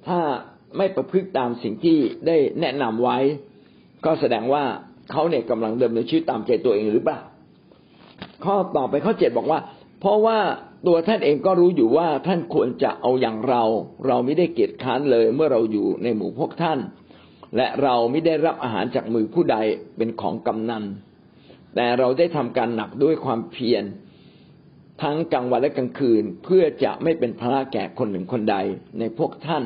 [0.06, 0.20] ถ้า
[0.76, 3.18] ไม่ประพฤติตามสิ่งที่ได้แนะนำไว้
[4.04, 4.64] ก็แสดงว่า
[5.10, 7.18] เขาเนี่ยกำลังเดินในชีวิตตามใจตัวเองหรือเปล่า
[8.44, 9.60] ข้อต่อไปข้อเจ็ดบอกว่า
[10.00, 10.38] เพราะว่า
[10.86, 13.62] ตัวท่านเองก็รู้อยู่ว่าท่านควรจะเอาอย่างเรา
[14.06, 16.78] เราไม่ได้เกียจค้านเลยเมื่อเราอยู่ในหมู่พวกท่าน
[17.56, 19.56] และเราไม่ได้รับอาหารจากมือผู้ใด
[19.96, 20.84] เป็นของกำนัน
[21.74, 23.84] แต่เราได้ทำการหนักด้วยความเพียร
[25.02, 28.56] ทั้งกลางวันและกลางคืน เพื่อจะไม่เป็นภาระแก่คนหนึ่งคนใด
[28.98, 29.64] ในพวกท่าน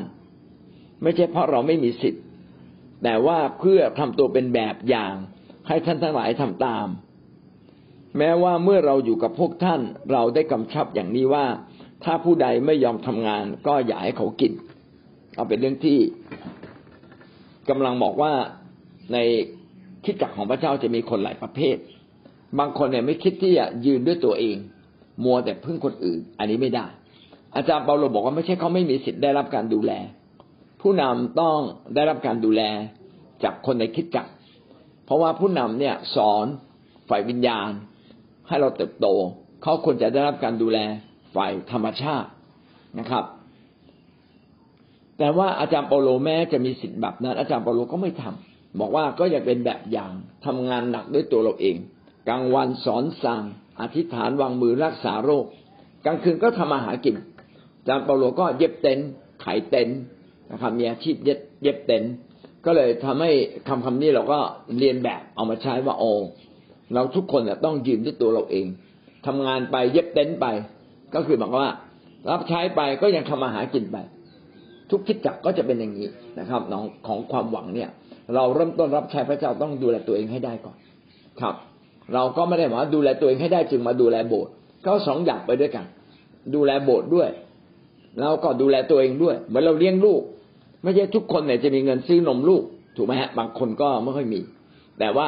[1.03, 2.23] ไม่ใช่เพราะเราไม่มีสิทธิ์
[3.03, 5.13] แต่ว่าเพื่อทำตัวเป็นแบบอย่าง
[5.67, 6.87] ให้ท่านทั้งหลายทำตาม
[8.17, 11.45] แม้ว่าเมื่อเราอยู่กับพวกท่าน เราได้กำชับอย่างนี้ว่า
[12.03, 14.53] ถ้าผู้ใดไม่ยอมทำงานก็อย่าให้เขากิน
[15.35, 15.99] เอาเป็นเรื่องที่
[17.69, 18.33] กำลังบอกว่า
[19.13, 19.17] ใน
[20.05, 21.77] คิดจักของพระเจ้าจะมีคนหลายประเภท
[22.57, 24.57] บางคนเนี่ยไม่คิดที่จะยืนด้วยตัวเอง
[25.23, 26.85] มัวแต่พึ่งคนอื่น อันนี้ไม่ได้
[27.55, 29.91] อาจารย์เปาโลบอกว่าไม่ใช่เขาไม่มีสิทธิ์ได้รับการดูแล
[30.81, 31.59] ผู้นำต้อง
[31.95, 32.61] ได้รับการดูแล
[33.43, 34.27] จากคนในคิดจัก
[35.05, 36.45] เพราะว่าผู้นำเนี่ยสอน
[37.09, 37.69] ฝ่ายวิญญาณ
[38.47, 39.07] ให้เราเติบโต
[39.63, 40.77] เขาควรจะได้รับการดูแล
[41.35, 42.29] ฝ่ายธรรมชาติ
[42.99, 43.23] นะครับ
[45.17, 50.11] แต่ว่าอาจารย์เปาโลแม้จะมีสิทธิ์แบบนั้น อาจารย์เปาโลก็ไม่ทำบอกว่าก็อย่าเป็นแบบอย่าง
[50.45, 51.75] ทำงานหนักด้วยตัวเราเอง
[52.29, 53.43] กลางวันสอนสั่ง
[53.81, 55.45] อธิษฐานวางมือรักษาโรค
[56.05, 58.99] กลางคืนก็ทำอาหากินอาจารย์เปาโลก็เย็บเต็น
[59.43, 59.89] ขายเต็น
[60.51, 62.03] นะครับมีอาชีพเย็บเย็บเต็น
[62.65, 63.31] ก็เลยทำให้
[63.67, 64.39] คำคำนี้เราก็
[64.77, 66.03] เรียนแบบเอามาใช้ว่าโอ
[66.93, 68.65] เราทุกคนต้องยืนด้วยตัวเราเอง
[69.25, 70.45] ทำงานไปเย็บเต็นไป
[71.15, 71.69] ก็คือบอกว่า
[72.31, 73.97] รับใช้ไปก็ยังทำมาหากินไป
[74.89, 76.07] ทุกคิดจักก็จะเป็นอย่างนี้
[76.39, 77.89] นะครับน้องของความหวังเนี่ย
[78.35, 80.77] เราเริ่มต้นรับใช้พระเจ้าต้องดูแลตัวเองให้ได้ก่อน
[81.41, 81.55] ครับ
[82.13, 84.51] เราก็ไม่ได้หมายว่าดูแลตัวเองให้ได้จึงมาดูแลโบสถ์
[84.85, 85.85] ก็สองอย่างไปด้วยกัน
[86.53, 87.29] ดูแลโบสถ์ด้วย
[88.19, 90.21] แล้วก็ดูแลตัวเองด้วย เหมือนเราเลี้ยงลูก
[90.83, 92.63] ไม่ใช่ทุกคนเนี่ยจะมีเงินซื้อนมลูก
[92.95, 94.41] ถูกไหมฮะบางคนก็ไม่ค่อยมี
[94.99, 95.27] แต่ว่า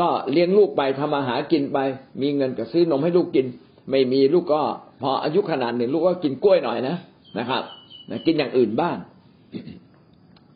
[0.00, 1.78] ก็เลี้ยงลูกไปทำอาหารกินไป
[2.22, 3.46] มีเงินก็ซื้อนมให้ลูกกิน
[3.90, 4.62] ไม่มีลูกก็
[5.00, 6.96] พออายุขนาดหนึ่งลูกก็กินกล้วยหน่อยนะ
[7.38, 7.62] นะครับ
[8.10, 8.96] นะกินอย่างอื่นบ้าง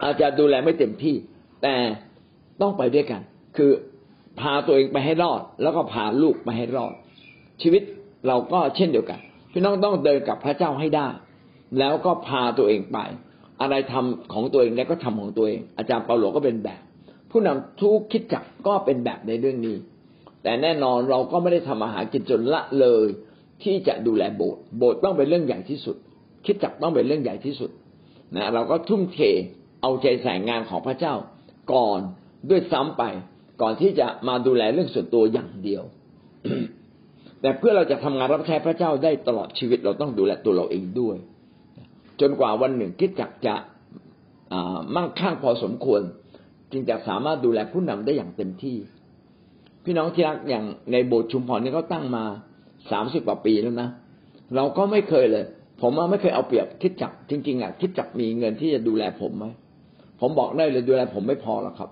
[0.03, 1.15] อาจจะดูแลไม่เต็มที่
[1.63, 1.75] แต่
[2.61, 3.21] ต้องไปด้วยกัน
[3.57, 3.71] คือ
[4.41, 6.93] พาตัวเองไปให้รอด แล้วก็พาลูกไปให้รอด
[7.63, 7.83] ชีวิต
[8.27, 9.21] เราก็เช่นเดียวกัน
[9.53, 11.09] พี่น้องต้องเดินกับพระเจ้าให้ได้
[11.79, 12.99] แล้วก็พาตัวเองไป
[13.61, 16.81] อะไรทำของตัวเองแล้วก็ทำของตัวเอง อาจารย์เปาโลก็เป็นแบบ
[17.31, 19.77] ผู้นำทุกคิดจักก็เป็นแบบในเรื่องนี้
[20.43, 23.07] แต่แน่นอนเราก็ไม่ได้ทำอาหารกินจนละเลย
[23.63, 25.97] ที่จะดูแลโบสถ์โบสถ์ต้องเป็นเรื่องใหญ่ที่สุด
[26.47, 27.71] คิดจักต้องเป็นเรื่องใหญ่ที่สุด
[28.37, 29.19] นะเราก็ทุ่มเท
[29.83, 31.15] เอาใจใส่งานของพระเจ้า
[31.73, 32.01] ก่อน
[32.51, 33.03] ด้วยซ้ำไป
[33.63, 35.83] ก่อนที่จะมาดูแลเรื่องส่วนตัวอย่างเดียว
[37.41, 41.17] แต่เพื่อเราจะทำงานรับใช้พระเจ้าได้ตลอดชีวิตเราต้องดูแลตัวเราเองด้วย
[42.21, 43.55] จนกว่าวันหนึ่งคิดจักจะ
[44.95, 46.03] มั่งคั่งพอสมควร
[46.73, 48.77] จึงจะสามารถดูแลผู้นำได้อย่างเต็มที่
[49.85, 52.25] พี่น้องที่รักอย่างในโบสถ์ชุมพรนี่เขาตั้งมา
[52.91, 53.89] สามสิบกว่าปีแล้วนะ
[54.57, 55.45] เราก็ไม่เคยเลย
[55.81, 59.45] ผมไม่เคยเอาเปรียบคิดจักจริง ๆอะคิดจักมีเงินที่จะดูแลผมไหม
[60.21, 61.91] ผมบอกได้เลยดูแลผมไม่พอหรอกครับ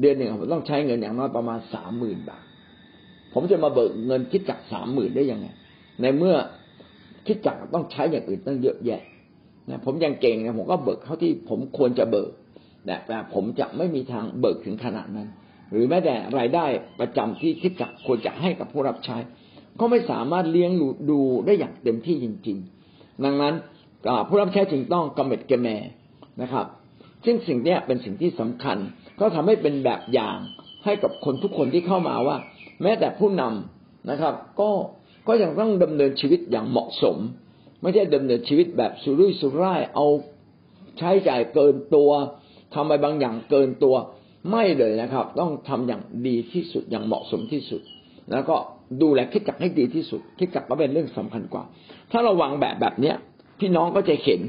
[0.00, 2.44] เดือนหนึ่งผมต้องใช้เงินอย่างน้อยประมาณสามหมื่นบาท
[3.32, 5.46] ผมจะมาเบิกเงินคิดจักสามหมื่นได้ยังไง
[6.00, 6.36] ในเมื่อ
[7.26, 9.02] คิดจักต้องใช้อย่างอื่นตั้งเยอะแยะ
[9.70, 12.30] นะผมยังเก่งนะผมก็เบิกเท่าที่ผมควรจะเบิก
[13.06, 15.28] แต่ผมจะไม่มีทางเบิกถึงขนาดนั้น
[15.72, 16.64] หรือแม้แต่รายได้
[17.00, 19.16] ประจำที่คิดจักควรจะให้กับผู้รับใช้
[19.80, 20.70] ก็ไม่สามารถเลี้ยง
[21.10, 22.58] ดูได้อย่างเต็มที่จริง
[22.90, 23.54] ๆ ดังนั้น
[24.28, 25.68] ผู้รับใช้จึงต้องกำเม็ดกระแม
[26.42, 26.66] นะครับ
[27.24, 28.78] ซึ่งสิ่งนี้เป็นสิ่งที่สำคัญ
[29.20, 30.38] ก็ทำให้เป็นแบบอย่าง
[30.84, 32.36] ให้กับคนทุกคนที่เข้ามาว่า
[32.82, 34.70] แม้แต่ผู้นำนะครับ ก็
[35.28, 37.16] ก็ยังต้องดำเนินชีวิตอย่างเหมาะสม
[37.82, 40.06] ไม่ใช่ดำเนินชีวิตแบบสุรุ่ยสุร่ายเอา
[40.98, 42.10] ใช้จ่ายเกินตัว
[42.74, 43.94] ทำอะไรบางอย่างเกินตัว
[44.50, 47.82] ไม่เลยนะครับ ต้องทำอย่างดีที่สุดอย่างเหมาะสมที่สุด
[48.30, 48.56] แล้วก็
[49.02, 51.64] ดูแลคิดจักให้ดีที่สุด คิดจักก็เป็นเรื่องสำคัญกว่า
[52.12, 53.16] ถ้าเราวางแบบแบบเนี้ย
[53.60, 54.40] พี่น้องก็จะเห็น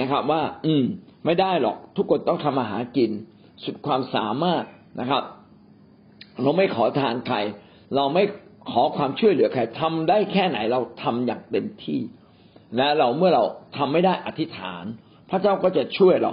[0.00, 0.84] นะครับ ว่า อืม
[1.24, 3.10] ไม่ได้หรอกทุกคนต้องทำอาหารกิน
[3.64, 4.64] สุดความสามารถ
[5.00, 5.22] นะครับ
[6.42, 7.36] เราไม่ขอทานใคร
[7.96, 8.24] เราไม่
[8.70, 12.00] ขอความช่วยเหลือใครทำได้แค่ไหนเราทำอย่างเต็มที่
[12.76, 13.44] และเราเมื่อเรา
[13.76, 14.84] ทำไม่ได้อธิษฐาน
[15.30, 16.32] พระเจ้าก็จะช่วยเรา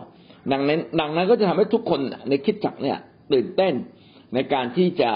[0.52, 2.98] ดังนั้น ดังนั้นก็จะทำให้ทุกคนในคิดจักเนี่ย
[3.34, 3.74] ตื่นเต้น
[4.34, 5.12] ในการที่จะ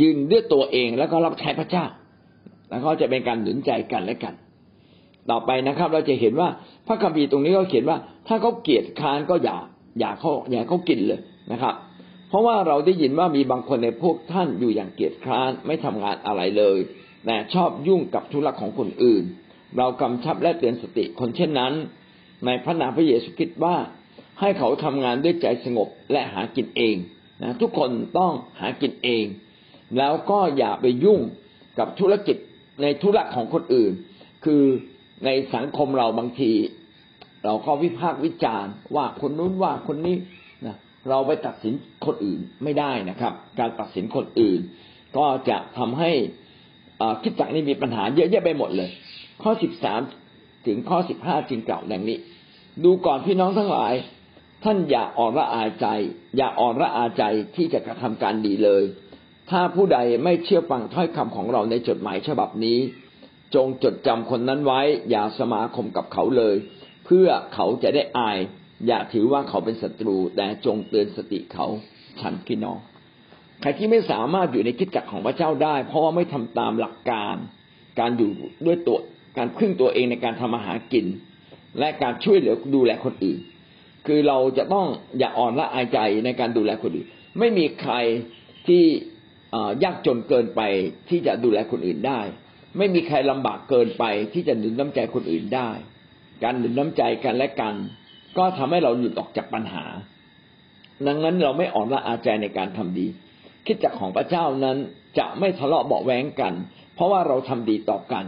[0.00, 1.84] ยืนด้วยตัวเองแล้วก็รับใช้พระเจ้า
[2.70, 4.34] แล้วก็จะเป็นการหนุนใจกันและกัน
[5.30, 6.48] ต่อไปนะครับ เราจะเห็นว่า
[6.86, 9.56] พระคัมภีร์ตรงนี้ก็เขียนว่า ถ้าเขาเกียดค้านก็อย่า
[9.98, 11.20] อย่าเขาอย่าเขากินเลย
[11.52, 11.74] นะครับ
[12.28, 16.78] เพราะว่าเราได้ยินว่ามีบางคนในพวกท่านอยู่อย่างเกียดค้านไม่ทำงานอะไรเลย
[17.26, 19.24] แต่ชอบยุ่งกับธุระของคนอื่น
[19.76, 21.72] เรากำชับและเตือนสติคนเช่นนั้น
[22.46, 23.76] ในพระนามพระเยซูคริสต์ว่า
[24.40, 26.96] ให้เขาทำงานด้วยใจสงบและหากินเอง
[27.42, 29.24] นะทุกคนต้องหากินเอง
[29.98, 31.20] แล้วก็อย่าไปยุ่ง
[31.78, 32.36] กับธุรกิจ
[32.82, 33.92] ในธุระของคนอื่น
[34.44, 34.62] คือ
[35.24, 36.52] ในสังคมเราบางที
[37.44, 40.16] เราก็วิพากษ์วิจารณ์ว่าคนนู้นว่าคนนี้
[40.66, 40.76] นะ
[41.08, 41.74] เราไปตัดสิน
[42.06, 44.60] คนอื่นไม่ได้นะครับ การตัดสินคนอื่น
[45.16, 46.10] ก็จะทำให้
[47.22, 48.90] คิดจักนี่มีปัญหาเยอะแยะไปหมดเลย
[49.42, 50.00] ข้อสิบสาม
[50.66, 52.18] ถึงข้อสิบห้าจึงกล่าวดังนี้
[52.84, 53.94] ดูก่อนพี่น้องทั้งหลาย
[54.64, 55.86] ท่านอย่าอ่อนละอาใจ
[56.36, 57.24] อย่าอ่อนละอาใจ
[57.56, 58.82] ที่จะกระทำการดีเลย
[59.50, 62.78] ถ้าผู้ใดไม่เชื่อฟังถ้อยคำของเราในจดหมายฉบับนี้
[63.54, 66.54] จงจดจำคนนั้นไว้ อย่าสมาคมกับเขาเลย
[67.16, 68.38] พื่อเขาจะได้อาย
[68.86, 71.66] อย่าถือว่าเขาเป็นศัตรู แต่จงเตือนสติเขา
[72.20, 72.78] ฉันพี่น้อง
[73.60, 77.36] ใครที่ไม่สามารถอยู่ในคิดจักของพระเจ้าได้ เพราะว่าไม่ทำตามหลักการ
[78.00, 78.30] การอยู่
[78.66, 78.98] ด้วยตัว
[79.38, 81.06] การพึ่งตัวเองในการทำอาหารกิน
[81.78, 83.38] และการช่วยเหลือดูแลคนอื่น
[84.06, 84.86] คือเราจะต้อง
[85.18, 87.94] อย่าอ่อนละอายใจในการดูแลคนอื่น ไม่มีใคร
[88.66, 88.82] ที่
[89.84, 90.60] ยากจนเกินไป
[91.08, 92.20] ที่จะดูแลคนอื่นได้
[92.78, 95.70] ไม่มีใครลำบากเกินไปที่จะหนุนน้ำใจคนอื่นได้
[96.42, 97.74] การหนุนน้ำใจกันและกัน
[98.38, 99.84] ก็ทำให้เราหลุดออกจากปัญหา
[101.06, 103.06] ดังนั้นเราไม่อ่อนละอาใจในการทำดี
[103.66, 104.76] คิดจักของพระเจ้านั้น
[105.18, 106.52] จะไม่ทะเลาะเบาแวงกัน
[106.94, 108.24] เพราะว่าเราทำดีต่อกัน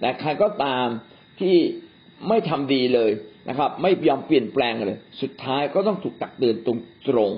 [0.00, 0.86] แต่ใครก็ตาม
[1.40, 1.56] ที่
[2.28, 3.10] ไม่ทำดีเลย
[3.48, 7.32] นะครับ ไม่ยอมเปลี่ยนแปลงเลย สุดท้ายก็ต้องถูกตักเตือนตรงตรง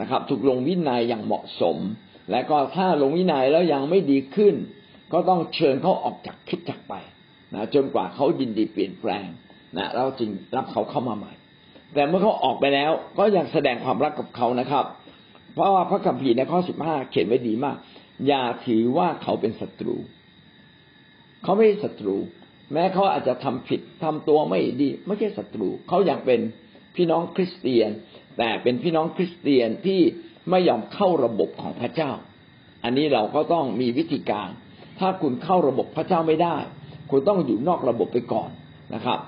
[0.00, 1.76] นะครับ ถูกลงวินัยอย่างเหมาะสม
[2.30, 4.54] และก็ถ้าลงวินัยแล้วยังไม่ดีขึ้น
[5.12, 6.94] ก็ต้องเชิญเขาออกจากคิดจักไป
[7.54, 9.26] นะจนกว่าเขายินดีเปลี่ยนแปลง
[9.76, 11.32] นะเราจึงรับเขาเข้ามาใหม่
[11.94, 14.84] แต่เมื่อเขาออกไปแล้วก็ยังแสดงความรักกับเขานะครับ
[15.54, 17.76] เพราะว่าพระคัมภีร์ในข้อสิบห้าเขียนไว้ดีมาก
[18.26, 19.96] อย่าถือว่าเขาเป็นศัตรู
[21.42, 22.16] เขาไม่ใช่ศัตรู
[22.72, 26.40] แม้เขาอาจจะทำผิดทำตัวไม่ดีไม่ใช่ศัตรู เขาอยากเป็น
[26.96, 27.90] พี่น้องคริสเตียน
[28.38, 30.00] แต่เป็นพี่น้องคริสเตียนที่
[30.50, 32.10] ไม่ยอมเข้าระบบของพระเจ้า
[32.84, 34.48] อันนี้เราก็ต้องมีวิธีการ
[34.98, 36.56] ถ้าคุณเข้าระบบพระเจ้าไม่ได้
[37.10, 38.50] คุณต้องอยู่นอกระบบไปก่อน
[38.94, 39.18] นะครับ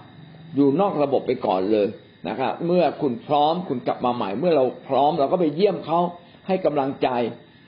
[0.56, 1.88] อยู่นอกระบบไปก่อนเลย
[2.28, 5.98] นะครับ เมื่อคุณพร้อมคุณกลับมาใหม่ เมื่อเราพร้อมเราก็ไปเยี่ยมเขา
[6.46, 7.08] ให้กำลังใจ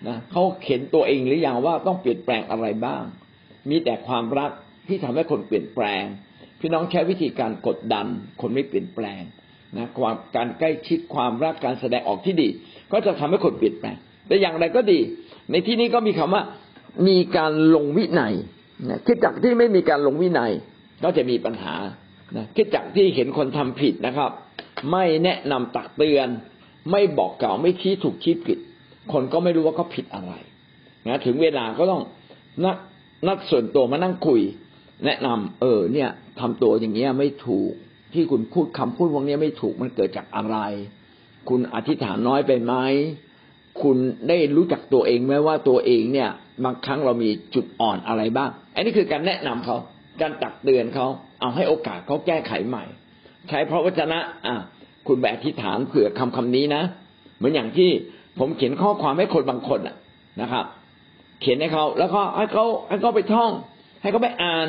[0.09, 3.03] นะเขาเข็นตัวเองหรือยังว่าต้องเปลี่ยนแปลงอะไรบ้าง
[3.71, 4.51] มีแต่ความรัก
[4.89, 6.05] ที่ทำให้คนเปลี่ยนแปลง
[6.61, 8.07] พี่น้องใช้วิธีการกดดัน
[8.41, 9.23] คนไม่เปลี่ยนแปลง
[9.77, 12.49] นะความการใกล้ชิดความรักการแสดงออกที่ดี
[12.93, 14.99] ก็จะทำให้คนเปลี่ยนแปลง แต่อย่างไรก็ดี
[15.51, 16.43] ในที่นี้ก็มีคำว่า
[17.09, 18.35] มีการลงวินัย
[18.89, 20.53] นะคิดจากที่ไม่มีการลงวินัย
[21.05, 21.75] ก็จะมีปัญหา
[22.37, 24.31] นะคิดจากที่เห็นคนทำผิดนะครับ
[24.91, 26.29] ไม่แนะนำตักเตือน
[26.91, 28.59] ไม่บอกกล่าวไม่ชี้ถูกชี้ผิด
[29.13, 30.33] คนก็ไม่รู้ว่าเขาผิดอะไร
[31.07, 32.03] นะถึงเวลาก็ต้อง
[32.65, 32.77] นัด
[33.27, 34.41] นัดส่วนตัวมานั่งคุย
[35.05, 37.73] แนะนำเออ เนี่ยทำตัวอย่างเงี้ยไม่ถูก
[38.15, 40.57] ที่คุณพูดคำพูดพวกนี้ไม่ถูกมันเกิดจากอะไร
[41.49, 42.75] คุณอธิษฐานน้อยไปไหม
[43.83, 43.97] คุณ
[44.29, 46.31] ได้รู้จักตัวเองไหมว่าตัวเองเนี่ย
[46.65, 49.77] บางครั้งเรามีจุดอ่อนอะไรบ้าง อันนี้คือการแนะนำเขา
[50.23, 51.07] การตักเตือนเขา
[51.41, 52.85] เอาให้โอกาสเขาแก้ไขใหม่
[53.49, 54.55] ใช้พระวจนะ อะ
[55.07, 56.83] คุณแบบอธิษฐานเผื่อคำคำนี้นะ
[57.37, 57.91] เหมือนอย่างที่
[58.39, 59.81] ผมเขียนข้อความให้คนบางคน
[60.41, 60.65] นะครับ
[61.41, 63.51] เขียนให้เขาแล้วก็ให้เขาให้เขาไปท่อง
[64.03, 64.69] ให้เขาไปอ่าน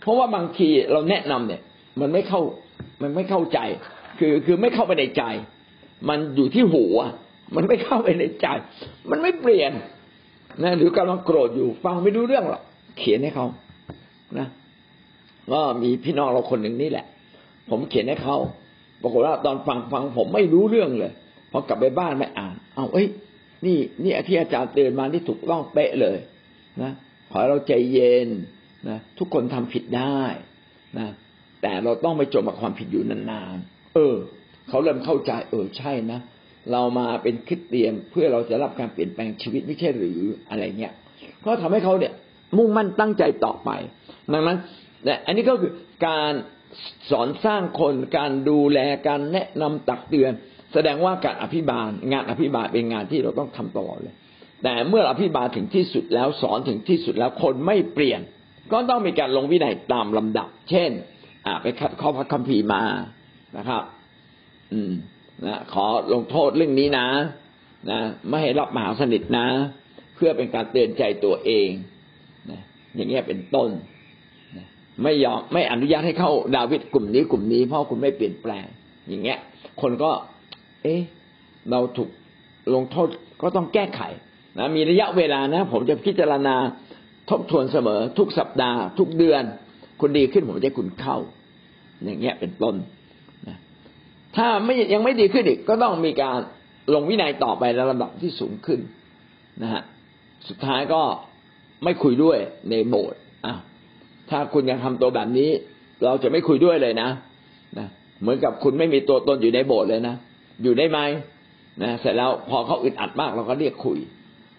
[0.00, 1.60] เพราะว่าบางทีเราแนะนำเนี่ย
[2.00, 2.40] มันไม่เข้า
[3.02, 3.58] มันไม่เข้าใจ
[4.18, 5.22] คือคือไม่เข้าไปในใจ
[6.08, 7.10] มันอยู่ที่หูอะ
[7.56, 8.46] มันไม่เข้าไปในใจ
[9.10, 9.72] มันไม่เปลี่ยน
[10.62, 12.62] นะหรือกำลังโกรธอยู่ฟังไม่รู้เรื่องหรอก
[12.98, 13.46] เขียนให้เขา
[14.38, 14.46] นะ
[15.52, 17.06] ก็มีพี่น้องเราคนหนึ่งนี่แหละ
[17.70, 18.36] ผมเขียนให้เขา
[19.02, 21.12] ปรากฏว่าตอนฟังฟังผมไม่รู้เรื่องเลย
[21.50, 23.06] พอกลับไปบ้านไม่อ่าน เอาเอ้ย
[23.66, 26.18] นี่นี่ที่อาจารย์เตือนมาที่ถูกต้องเป๊ะเลย
[26.82, 26.92] นะ
[27.30, 28.28] ขอเราใจเย็น
[28.88, 30.20] นะทุกคนทำผิดได้
[30.98, 31.08] นะ
[31.62, 34.16] แต่เราต้องไม่จมกับความผิดอยู่นานๆเออ
[34.68, 36.20] เขาเริ่มเข้าใจ เออใช่นะ
[36.72, 40.92] เรามาเป็นคริสเตียนเพื่อเราจะรับการเปลี่ยนแปลงชีวิตไม่ใช่หรืออะไรเงี้ย
[41.44, 42.12] ก็ทำให้เขาเนี่ย
[42.56, 43.70] มุ่งมั่นตั้งใจต่อไป
[44.32, 44.58] ดังนั้น
[45.04, 45.72] แต่อันนี้ก็คือ
[46.06, 46.32] การ
[47.10, 50.32] สอนสร้างคนการดูแลการแนะนำตักเตือน
[50.72, 54.14] แสดงว่าการอภิบาล งานอภิบาลเป็นงานที่เราต้องทำตลอดเลย
[54.62, 58.20] แต่เมื่ออภิบาลถึงที่สุดแล้วสอนถึงที่สุดแล้วคนไม่เปลี่ยน
[58.72, 60.90] ก็ต้องมีการลงวินัยตามลำดับ เช่น
[61.46, 62.82] อาไปคัดข้อพระคัมภีร์มา
[63.56, 63.82] นะครับ
[64.72, 64.92] อืม
[65.46, 67.06] นะขอลงโทษเรื่องนี้นะ
[67.90, 69.46] นะไม่ให้รับมหาสนิทนะ
[70.14, 71.68] เพื่อเป็นการเตือนใจตัวเอง
[72.50, 72.60] นะ
[72.94, 73.70] อย่างเงี้ยเป็นต้น
[75.02, 78.66] ไม่ยอมไม่อนุญาตให้เข้าดาวิดกลุ่มนี้กลุ่มนี้เพราะคุณไม่เปลี่ยนแปลง
[79.08, 79.38] อย่างเงี้ย
[79.80, 80.10] คนก็
[80.82, 81.00] เอ๊ะ
[81.70, 82.10] เราถูก
[82.74, 83.08] ลงโทษ
[83.42, 84.00] ก็ต้องแก้ไข
[84.58, 86.56] นะมีระยะเวลานะ ผมจะพิจารณา
[87.30, 89.42] ทบทวนเสมอ ทุกสัปดาห์ ทุกเดือน
[90.00, 91.16] คุณดีขึ้นผมจะคุณเข้า
[92.04, 92.74] อย่างเงี้ยเป็นต้น
[93.48, 93.56] นะ
[94.36, 96.38] ถ้าไม่ยังไม่ดีขึ้นอีกก็ต้องมีการ
[96.94, 98.80] ลงวินัยต่อไปในระดับที่สูงขึ้น
[99.62, 99.82] นะฮะ
[100.48, 101.02] สุดท้ายก็
[101.84, 102.38] ไม่คุยด้วย
[102.70, 103.54] ในโบสถ์อะ
[104.30, 105.50] ถ้าคุณยังทำตัวแบบนี้
[106.04, 107.08] เราจะไม่คุยด้วยเลยนะ
[107.78, 107.86] นะ
[108.20, 110.14] เหมือนกับคุณไม่มีตัวตนอยู่ในโบสถ์เลยนะ
[110.62, 110.98] อยู่ได้ไหม
[111.82, 113.98] นะเสร็จแล้วพอเขาอึดอัดมากเราก็เรียกคุย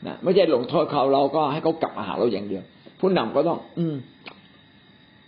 [0.08, 2.64] นะไม่ใช่ลงโทษเขาเราก็ให้เขากลับมาหาเราอย่างเดียว
[3.00, 3.96] ผู้นำก็ต้อง อืม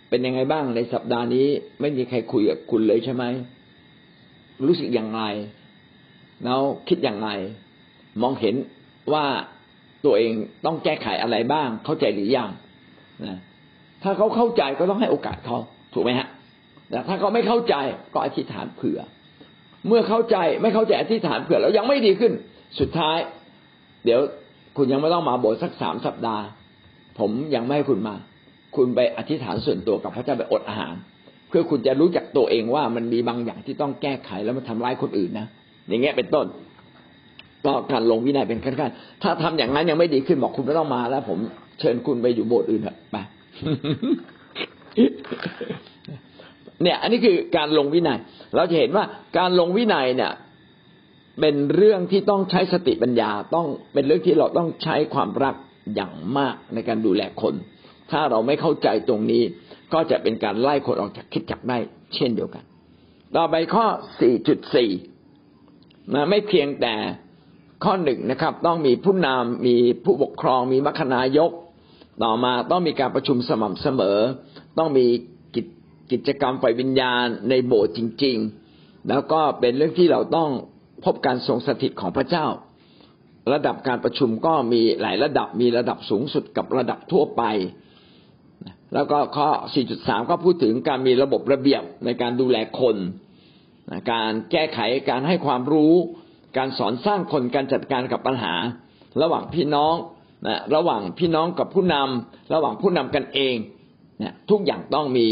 [0.08, 1.46] เป็นยังไงบ้างในสัปดาห์นี้
[1.80, 3.24] ไม่มีใครคุยกับคุณเลยใช่ไหม
[4.66, 5.22] รู้สึกอย่างไร
[6.44, 7.30] แล้วคิดอย่างไร
[8.22, 8.54] มองเห็น
[9.12, 9.24] ว่า
[10.04, 10.32] ตัวเอง
[10.64, 12.50] ต้องแก้ไขอะไรบ้าง เข้าใจหรือยัง
[13.26, 13.36] นะ
[14.02, 15.58] ถ้าเขาเข้าใจก็ต้องให้โอกาสเขา
[15.94, 16.28] ถูกไหมฮะ
[16.90, 17.74] แต่ถ้าเขาไม่เข้าใจ
[18.14, 19.00] ก็อธิษฐานเผื่อ
[19.86, 22.32] เมื่อเข้าใจไม่เข้าใจอธิษฐานเผื่อแล้วยังไม่ดีขึ้น
[22.80, 23.18] สุดท้าย
[24.04, 24.20] เดี๋ยว
[24.76, 26.44] คุณยังไม่ต้องมาโบสถ์สักสามสัปดาห์
[27.18, 28.14] ผมยังไม่ให้คุณมา
[28.76, 30.94] คุณไปอธิษฐานส่วนตัวกับพระเจ้าไปอดอาหาร
[31.48, 35.46] เพื่อคุณจะรู้จักตัวเองว่ามันมีบางอย่างที่ต้องแก้ไขแล้วมันทำร้ายคนอื่นนะ
[35.88, 36.46] อย่างเงี้ยเป็นต้น
[37.66, 41.38] ก็การลงวินัยเป็นขั้นๆถ้าทำอย่างนั้นยังไม่ดีขึ้นบอกคุณไม่ต้องมาแล้ว ผม
[41.80, 43.16] เชิญคุณไปอยู่โบสถ์อื่นเถอะไป
[46.82, 48.18] เนี่ย อันนี้คือการลงวินัย
[48.54, 49.04] เราจะเห็นว่า
[49.38, 50.32] การลงวินัยเนี่ย
[51.40, 55.54] เป็นเรื่องที่ต้องใช้สติปัญญาต้องเป็นเรื่องที่เราต้องใช้ความรัก
[55.94, 57.54] อย่างมากในการดูแลคน
[58.10, 59.42] ถ้าเราไม่เข้าใจตรงนี้
[59.92, 61.78] ก็จะเป็นการไล่คนออกจากคิดจักได้
[62.14, 62.64] เช่นเดียวกัน
[63.36, 63.86] ต่อไปข้อ
[64.60, 66.94] 4.4นะไม่เพียงแต่
[67.84, 71.50] ข้อหนึ่งนะครับ ต้องมีผู้นำมีผู้ปกครองมีมัคคณายก
[72.22, 74.18] ต่อมาต้องมีการประชุมสม่ำเสมอ
[74.78, 75.06] ต้องมี
[75.54, 75.66] กิจ
[76.10, 78.36] กจกรรมฝ่ายวิญญาณในโบสถ์จริง
[78.72, 80.50] ๆ แล้วก็เป็นเรื่องที่เราต้อง
[81.04, 82.46] พบการทรงสถิตของพระเจ้า
[83.52, 87.42] ระดับการประชุมก็มีหลายระดับมีระดับสูงสุดกับระดับทั่วไป
[88.94, 89.48] แล้วก็ข้อ
[89.88, 92.96] 4.3 ก็พูดถึงการมีระบบระเบียบในการดูแลคน
[94.12, 95.94] การแก้ไขการให้ความรู้
[96.56, 98.54] การสอนสร้างคนการจัดการกับปัญหา
[99.22, 99.94] ระหว่างพี่น้อง
[100.46, 103.56] นะระหว่างพี่น้องกับผู้นำระหว่างผู้นำกันเอง
[104.22, 105.28] นะทุกอย่างต้องมี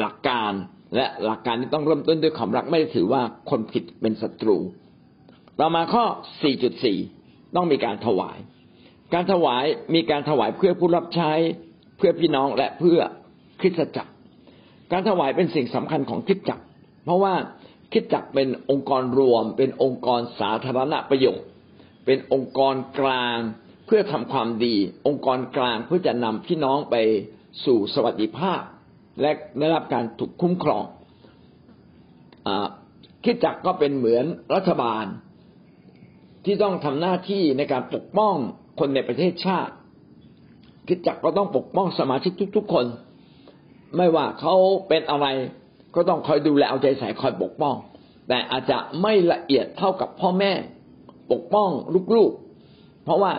[0.00, 0.52] หลักการ
[0.96, 4.58] และหลักการที่ต้องเริ่มต้นด้วยความรักไม่ได้ถือว่าคนผิดเป็นศัตรู
[5.58, 6.04] ต่อมาข้อ
[6.80, 8.38] 4.4 ต้องมีการถวาย
[9.14, 11.32] การถวายมีการถวายเพื่อผู้รับใช้
[11.96, 12.98] เพื่อพี่น้องและเพื่อ
[13.60, 14.12] คริสตจักร
[14.92, 16.64] การถวายเป็นสิ่งสำคัญของคริสตจักร
[17.04, 17.34] เพราะว่า
[17.92, 21.46] คริสตจักรเป็นองค์กรรวม เป็นองค์กรสาธารณประโยชน์
[22.06, 23.38] เป็นองค์กรกลาง
[23.92, 24.74] พื่อทำความดี
[25.06, 26.96] องค์กรกลางเพื่อจะนำพี่น้องไป
[27.64, 28.60] สู่สวัสดิภาพ
[29.20, 30.84] และได้รับการถูกคุ้มครอง
[33.24, 34.24] คริสตจักก็เป็นเหมือน
[34.54, 35.04] รัฐบาล
[36.44, 38.34] ที่ต้องทำหน้าที่ในการปกป้อง
[38.78, 39.72] คนในประเทศชาติ
[40.88, 42.86] คิดจักก็ต้องปกป้องสมาชิกทุก ๆคน
[43.96, 44.54] ไม่ว่าเขา
[44.88, 45.26] เป็นอะไร
[45.94, 47.74] ก็ต้องคอยดูแลเอาใจใส่คอยปกป้อง
[48.28, 50.52] แต่อาจจะไม่ละเอียดเท่ากับพ่อแม่
[51.32, 51.70] ปกป้อง
[52.14, 53.32] ลูกๆ เพราะว่า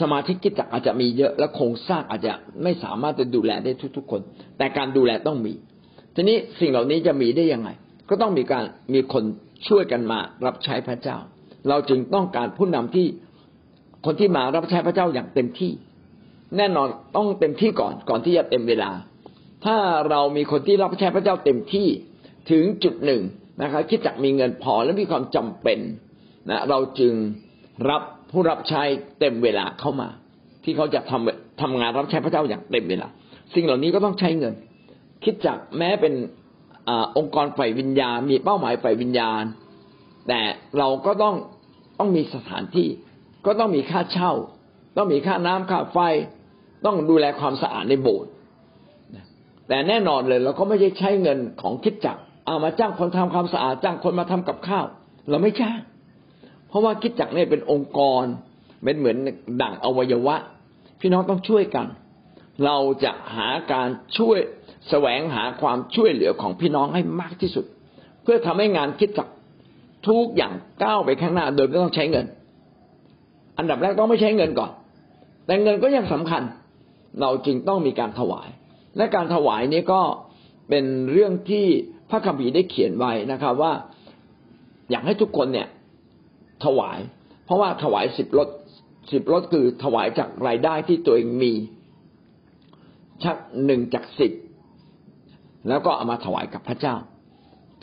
[0.00, 4.20] สมาชิกิจจักอาจจะมีเยอะและโครงสร้างอาจจะไม่สามารถจะดูแลได้ทุก ๆ คน
[4.58, 5.52] แต่การดูแลต้องมี
[6.14, 7.68] ทีนี้สิ่งเหล่านี้จะมีได้ยังไง
[8.08, 9.24] ก็ต้องมีการมีคน
[9.68, 11.16] ช่วยกันมารับใช้พระเจ้า
[11.68, 13.06] เราจึงต้องการผู้นำที่
[14.06, 15.72] คนที่มารับใช้พระเจ้าอย่างเต็มที่
[16.56, 18.90] แน่นอนต้องเต็มที่ก่อนก่อนที่จะเต็มเวลา
[19.64, 19.76] ถ้า
[20.10, 21.88] เรามีคนที่รับใช้พระเจ้าเต็มที่
[22.50, 23.22] ถึงจุดหนึ่ง
[23.62, 25.78] นะครับคิดจักมีเงินพอและมีความจำเป็น
[26.50, 27.14] นะเราจึง
[27.90, 28.82] รับ ผู้รับใช้
[29.20, 30.08] เต็มเวลาเข้ามา
[30.64, 33.08] ที่เขาจะทำทำงานรับใช้พระเจ้าอย่างเต็มเวลา
[33.54, 34.54] สิ่งเหล่านี้ก็ต้องใช้เงิน
[35.24, 36.14] คิดจักแม้เป็น
[36.88, 39.44] อองค์กรฝ่ายวิญญาณ มีเป้าหมายฝ่ายวิญญาณ
[40.28, 40.40] แต่
[40.78, 41.34] เราก็ต้อง
[41.98, 42.88] ต้องมีสถานที่
[43.46, 44.32] ก็ต้องมีค่าเช่า
[44.96, 45.98] ต้องมีค่าน้ำค่าไฟ
[46.84, 48.30] ต้องดูแลความสะอาดในโบสถ์
[49.68, 54.86] แต่แน่นอนเลยเราก็ไม่ใช่ใช้เงินของคิดจักเอามาจ้างคนทำความสะอาดจ้างคนมาทำกับข้าว
[55.30, 55.78] เราไม่จ้าง
[56.74, 58.24] ราะว่าคิดจักเนี่ยเป็นองค์กร
[58.84, 59.16] เป็นเหมือน
[59.62, 60.36] ดั่งอวัยวะ
[61.00, 61.86] พี่น้องต้องช่วยกัน
[62.64, 64.38] เราจะหาการช่วย
[64.88, 67.64] แสวงหาความช่วยเหลือของพี่น้องให้มากที่สุด
[68.22, 69.28] เพื่อทำให้งานคิดจัก
[70.08, 72.26] ทุกอย่างก้าวไปข้างหน้าโดยไม่ต้องใช้เงิน
[73.58, 74.70] อันดับแรกต้องไม่ใช้เงินก่อน
[75.46, 76.42] แต่เงินก็ยังสำคัญ
[77.20, 78.48] เราจึงต้องมีการถวาย
[78.96, 80.00] และการถวายนี้ก็
[80.68, 81.66] เป็นเรื่องที่
[82.10, 83.72] พระคัมภีร์ได้เขียนไว้นะครับว่า
[84.90, 85.68] อยากให้ทุกคนเนี่ย
[86.64, 86.98] ถวาย
[87.44, 88.48] เพราะว่าถวายสิบรถ
[89.12, 91.52] สิบรถคือถวายจากรายได้ที่ตัวเองมี
[93.24, 94.32] ชักหนึ่งจากสิบ
[95.68, 96.94] แล้วก็เอามาถวายกับพระเจ้า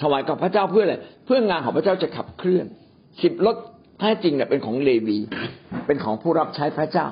[0.02, 2.66] ถวายกับพระเจ้าเพื่ออะไรเพื่องานของพระเจ้าจะขับเคลื่อน
[3.24, 3.56] สิบรถ
[4.00, 5.18] แท้จริงเนี่ยเป็นของเลวี
[5.88, 7.08] เป็นของผู้รับใช้พระเจ้า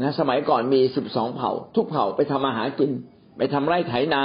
[0.00, 2.90] นะสมัยก่อนมีสิบสองเผ่า ทุกเผ่าไปทำอาหารกิน
[3.36, 4.22] ไปทำไร่ไถนา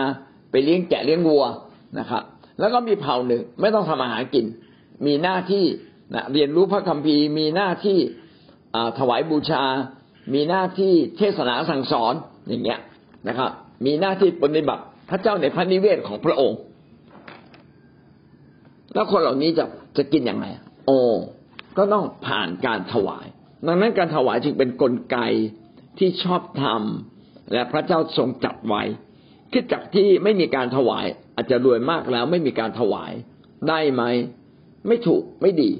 [0.51, 1.45] ไปเลี้ยงแกะเลี้ยงวัว
[1.99, 2.23] นะครับ
[2.59, 4.45] แล้วก็มีเผ่าหนึ่งไม่ต้องทำอาหารกิน
[5.05, 5.65] มีหน้าที่
[6.13, 7.99] นะเรียนรู้พระคัมภีร์มีหน้าที่
[8.99, 9.63] ถวายบูชา
[10.33, 12.13] มีหน้าที่เทศนาสั่งสอน
[12.47, 12.79] อย่างเงี้ย
[13.27, 13.49] นะครับ
[13.85, 16.59] มีหน้าที่ปฏิบัติพระเจ้าในพระนิเวศของพระองค์
[18.93, 19.65] แล้วคนเหล่านี้จะ
[19.97, 20.45] จะกินยังไง
[20.85, 20.99] โอ้
[21.77, 23.25] ก็ต้องผ่านการถวาย
[23.67, 25.17] ดังนั้นการถวายจึงเป็นนกลไก
[25.97, 28.83] ที่ชอบทำและพระเจ้าทรงจัดไว้
[29.53, 31.05] คิดจักที่ไม่มีการถวาย
[31.35, 33.11] อาจจะรวยมากแล้วไม่มีการถวาย
[33.69, 34.03] ได้ไหม
[34.87, 35.71] ไม่ถูกไม่ดี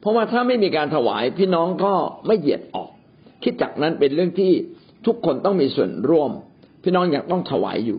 [0.00, 1.92] เพราะว่าถ้าไม่มีการถวายพี่น้องก็
[2.26, 2.90] ไม่เหยียดออก
[3.42, 4.52] คิดจักนั้นเป็นเรื่องที่
[5.06, 6.30] ทุกคนต้องมีส่วนร่วม
[6.82, 7.98] พี่น้องอยากต้องถวายอยู่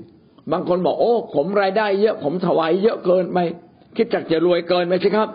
[0.52, 3.38] บางคนบอกโอ้ ผมรายได้เยอะ ผมถวายเยอะเกินไป
[3.98, 5.30] คิดจักจะรวยเกินไหมใช่ครับ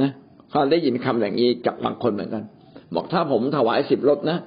[0.00, 0.10] นะ
[0.50, 2.44] เขาได้ยินคำอย่างนี้จากบางคนเหมือนกัน
[2.94, 4.38] บอกถ้าผมถวายสิบรถนะ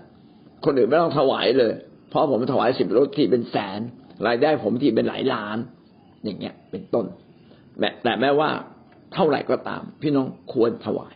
[0.65, 1.73] คนอื่นไม่ต้องถวายเลย
[2.09, 3.79] เพราะผมถวายสิบรถที่เป็นแสน
[4.27, 5.57] รายได้ผมที่เป็นหลายล้าน
[6.23, 7.05] อย่างเงี้ย เป็นต้น
[8.03, 8.49] แต่แม้ว่า
[9.13, 11.13] เท่าไหร่ก็ตาม พี่น้องควรถวาย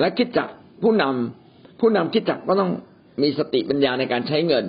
[0.00, 0.48] และคิดจัก
[0.82, 2.70] ผู้นำผู้นำคิดจักก็ต้อง
[3.22, 4.64] มีสติปัญญาในการใช้เงิน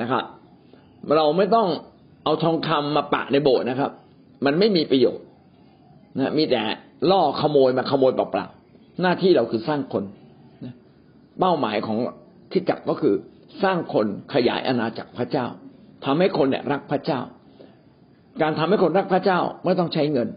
[0.00, 0.24] นะครับ
[1.16, 1.68] เราไม่ต้อง
[2.24, 3.90] เอาทองคำมาปะในโบสถ์นะครับ
[4.44, 5.24] มันไม่มีประโยชน์
[6.16, 6.62] นะมีแต่
[7.10, 10.04] ล่อขโมยมาขโมยเปล่าๆหน้าที่เราคือสร้างคน
[11.38, 11.98] เป้าหมายของ
[12.52, 13.14] คิดจักก็คือ
[13.62, 15.46] สร้างคนขยายอาณาจักรพระเจ้า
[16.04, 17.20] ทำให้คนเนี่ยรักพระเจ้า
[18.42, 20.28] การทำให้คนรักพระเจ้าไม่ต้องใช้เงิน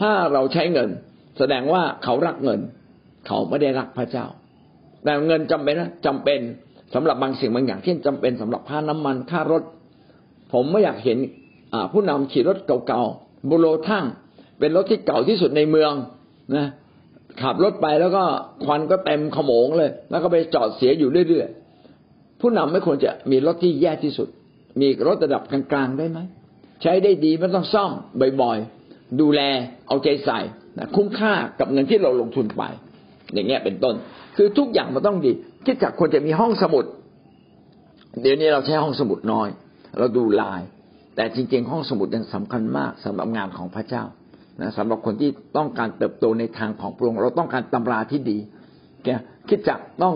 [0.00, 0.88] ถ้าเราใช้เงิน
[1.38, 2.60] แสดงว่าเขารักเงิน
[3.26, 4.26] เขาไม่ได้รักพระเจ้า
[5.04, 6.40] แต่เงินจำเป็นนะจำเป็น
[6.94, 9.62] สำหรับบางสิ่งบางอย่างที่จำเป็นสำหรับค่าน้ำมันค่ารถ
[10.52, 11.18] ผมไม่อยากเห็น
[11.92, 14.04] ผู้นำขี่รถเก่าๆบุโรทั่ง
[14.58, 15.92] เป็นรถที่เก่าที่สุดในเมือง
[16.56, 16.66] นะ
[17.42, 18.22] ขับรถไปแล้วก็
[18.64, 24.28] ควันก็เต็มขโมงเลย แล้วก็ไปจอดเสียอยู่เรื่อยๆผู้นำไม่ควรจะมีรถที่แย่ที่สุด
[24.80, 26.18] มีรถระดับกลางๆได้ไหม
[26.82, 27.90] ใช้ได้ดีไม่ต้องซ่อม
[28.42, 29.40] บ่อยๆดูแล
[29.88, 30.38] เอาใจใส่
[30.78, 32.62] นะคุ้มค่ากับเงินที่เราลงทุนไป
[33.34, 33.94] อย่างเงี้ยเป็นต้น
[34.36, 35.32] คือทุกอย่างมันต้องดี
[35.66, 36.84] คิดจากควรจะมีห้องสมุด
[38.22, 39.48] เดี๋ยวนี้เราใช้ห้องสมุดน้อย
[39.98, 40.62] เราดูลาย
[41.16, 44.04] แต่จริง ๆ ห้องสมุดยังสำคัญมากสำหรับงานของพระเจ้า
[44.60, 48.38] นะสำหรับคนที่ต้องการเติบโตในทางของพระองค์เราต้องการตำราที่ดี
[49.04, 49.08] แก
[49.48, 50.14] คิดจักต้อง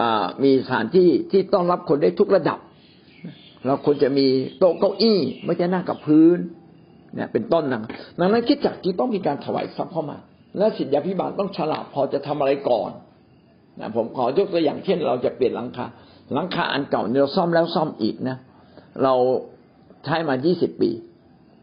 [0.00, 0.02] อ
[0.42, 2.58] มีสถานที่ที่ต้อนรับคนได้ทุกระดับ
[3.66, 4.26] เราควรจะมี
[4.58, 6.38] โต๊ะเก้าอี้ไม่ใช่นั่งกับพื้น
[7.14, 7.82] เนี่ยเป็นต้นนะ
[8.18, 10.18] ดังนั้นคิดจักจึงต้องมีการถวายทรัพย์เข้ามา
[10.58, 12.90] และสิทธิพิบาลต้องฉลาดพอจะทำอะไรก่อน
[13.80, 15.86] นะผมขอยกตัวอย่างเช่น เราจะเปลี่ยนหลังคา
[16.34, 18.36] หลังคาอันเก่าเนี่ยเราซ่อมแล้วซ่อมอีกนะ
[19.02, 19.14] เรา
[20.04, 20.90] ใช้มายี่สิบปี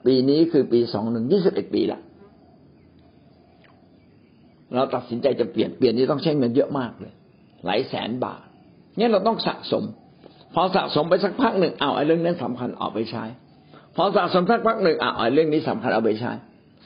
[0.06, 2.00] ปีนี้คือปีสองหนึ่งยี่สิบเอ็ดปีละ
[4.76, 7.14] เราตัดสินใจจะเปลี่ยนเปลี่ยนนี่ต้องใช้เงินเยอะมากเลย
[7.66, 8.44] หลายแสนบาท
[8.98, 9.84] งั้นเราต้องสะสม
[10.54, 13.24] พอสะสมไปสักพักหนึ่งเอาไอ้เรื่องนั้นสำคัญเอาไปใช้
[13.96, 16.32] พอสะสมสักพักหนึ่งเอาไอ้เรื่องนี้สำคัญเอาไปใช้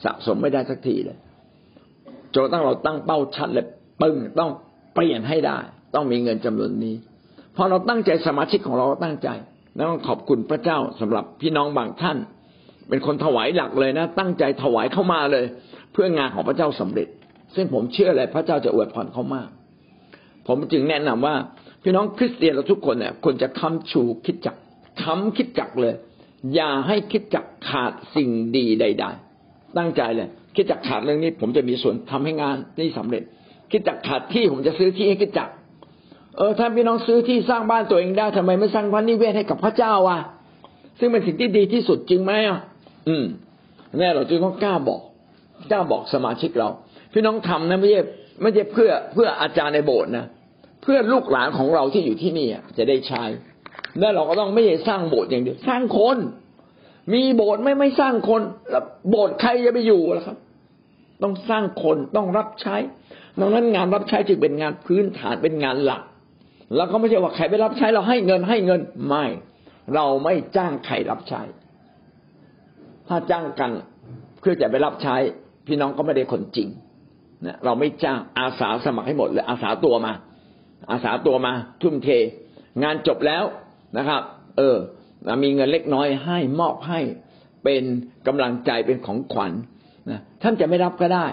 [0.04, 1.18] สะสมไม่ได้สักทีเลย
[2.46, 3.66] นตั้งเราตั้งเป้าชัดเลย
[4.02, 4.52] ปึ้งต้อง
[4.94, 5.58] เปลี่ยนให้ได้
[5.96, 6.96] ต้องมีเงินจำนวนนี้
[7.56, 9.30] พอเราตั้งใจสมาชิกของเราตั้งใจ
[9.76, 12.18] แล้วต้องขอบคุณพระเจ้าสำหรับพี่น้องบางท่าน
[12.90, 15.46] เป็นคนถวายหลักเลยนะ ตั้งใจถวายเข้ามาเลย
[15.94, 17.08] เพื่องานของพระเจ้าสำเร็จ
[17.56, 19.50] ซึ่งผมเชื่อเลยพระเจ้าจะอวยพรเขามาก
[20.48, 21.36] ผมจึงแนะนำว่า
[21.84, 24.56] พี่น้องคริสเตียนเราทุกคนเนี่ยควรจะค้ำชูคิดจัก
[25.02, 25.94] ค้ำคิดจักเลย
[26.56, 29.06] อย่าให้คิดจักขาดสิ่งดีใด
[29.42, 33.24] ๆ ตั้งใจเลย คิดจักขาดเรื่องนี้ ผมจะมีส่วนทำให้งานนี้สำเร็จ
[33.72, 35.50] คิดจักขาดที่ผมจะซื้อที่ให้คิดจัก
[36.38, 40.20] เออถ้าพี่น้องซื้อที่สร้างบ้านตัวเองได้ทำไมไม่สร้างพระนิเวศให้กับพระเจ้าวะ
[41.00, 42.60] ซึ่งเป็นสิ่งที่ดีที่สุดจริงไหมอะ
[43.10, 43.26] อืม
[43.98, 45.02] แน่เราจึงต้องกล้าบอก
[45.72, 46.70] กล้าบอกสมาชิกเรา
[47.14, 48.02] พี่น้องทำนะไม่ใช่
[48.42, 50.26] ไม่ใช่เพื่อเพื่ออาจารย์ในโบสถ์นะ
[50.84, 52.48] เพื่อลูกหลานของเราที่อยู่ที่นี่
[52.78, 53.24] จะได้ใช้
[54.00, 56.18] แล้วเราก็ต้องไม่ใช่สร้างโบสถ์อย่างเดียวสร้างคน
[57.14, 58.42] มีโบสถ์ไม่ไม่สร้างคน
[58.72, 60.38] แล้วโบสถ์ใครจะไปอยู่ล่ะครับ
[61.24, 62.76] ต้องสร้างคนต้องรับใช้
[63.40, 66.02] ดังนั้นงานรับใช้จึงเป็นงานพื้นฐานเป็นงานหลัก
[66.76, 69.26] แล้วก็ไม่ใช่ว่าใครไปรับใช้เราให้เงินให้เงินไม่
[69.96, 71.42] เราไม่จ้างใครรับใช้
[73.08, 73.72] ถ้าจ้างกัน
[74.40, 75.16] เพื่อจะไปรับใช้
[75.68, 76.68] พี่น้องก็ไม่ได้คนจริง
[77.46, 80.14] นะเราไม่จ้างอาสาสมัครให้หมดเลยอาสาตัวมา
[80.92, 82.10] อาสาตัวมา ทุ่มเท
[82.84, 83.44] งานจบแล้ว
[83.98, 84.22] นะครับ
[84.58, 84.76] เออ
[85.44, 87.00] มีเงินเล็กน้อยให้มอบให้
[87.64, 87.84] เป็น
[88.28, 89.52] กำลังใจเป็นของขวัญ
[90.10, 91.28] นะท่านจะไม่รับก็ได้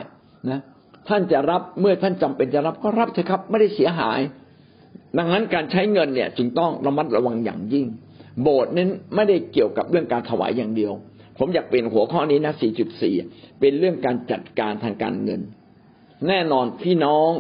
[0.50, 0.60] นะ
[1.08, 4.20] ท่านจะรับเมื่อท่านจำเป็นจะรับก็รับเถอะครับ ไม่ได้เสียหาย
[5.18, 7.86] ดังนั้นการใช้เงินเนี่ยจึงต้องระมัดระวังอย่างยิ่ง
[8.42, 10.92] โบสถ์นั้นไม่ได้เกี่ยวกับเรื่องการถวายอย่างเดียว
[11.38, 12.54] ผมอยากเป็นหัวข้อนี้นะ
[13.06, 15.40] 4.4 เป็นเรื่องการจัดการทางการเงิน
[16.28, 17.30] แน่นอนพี่น้อง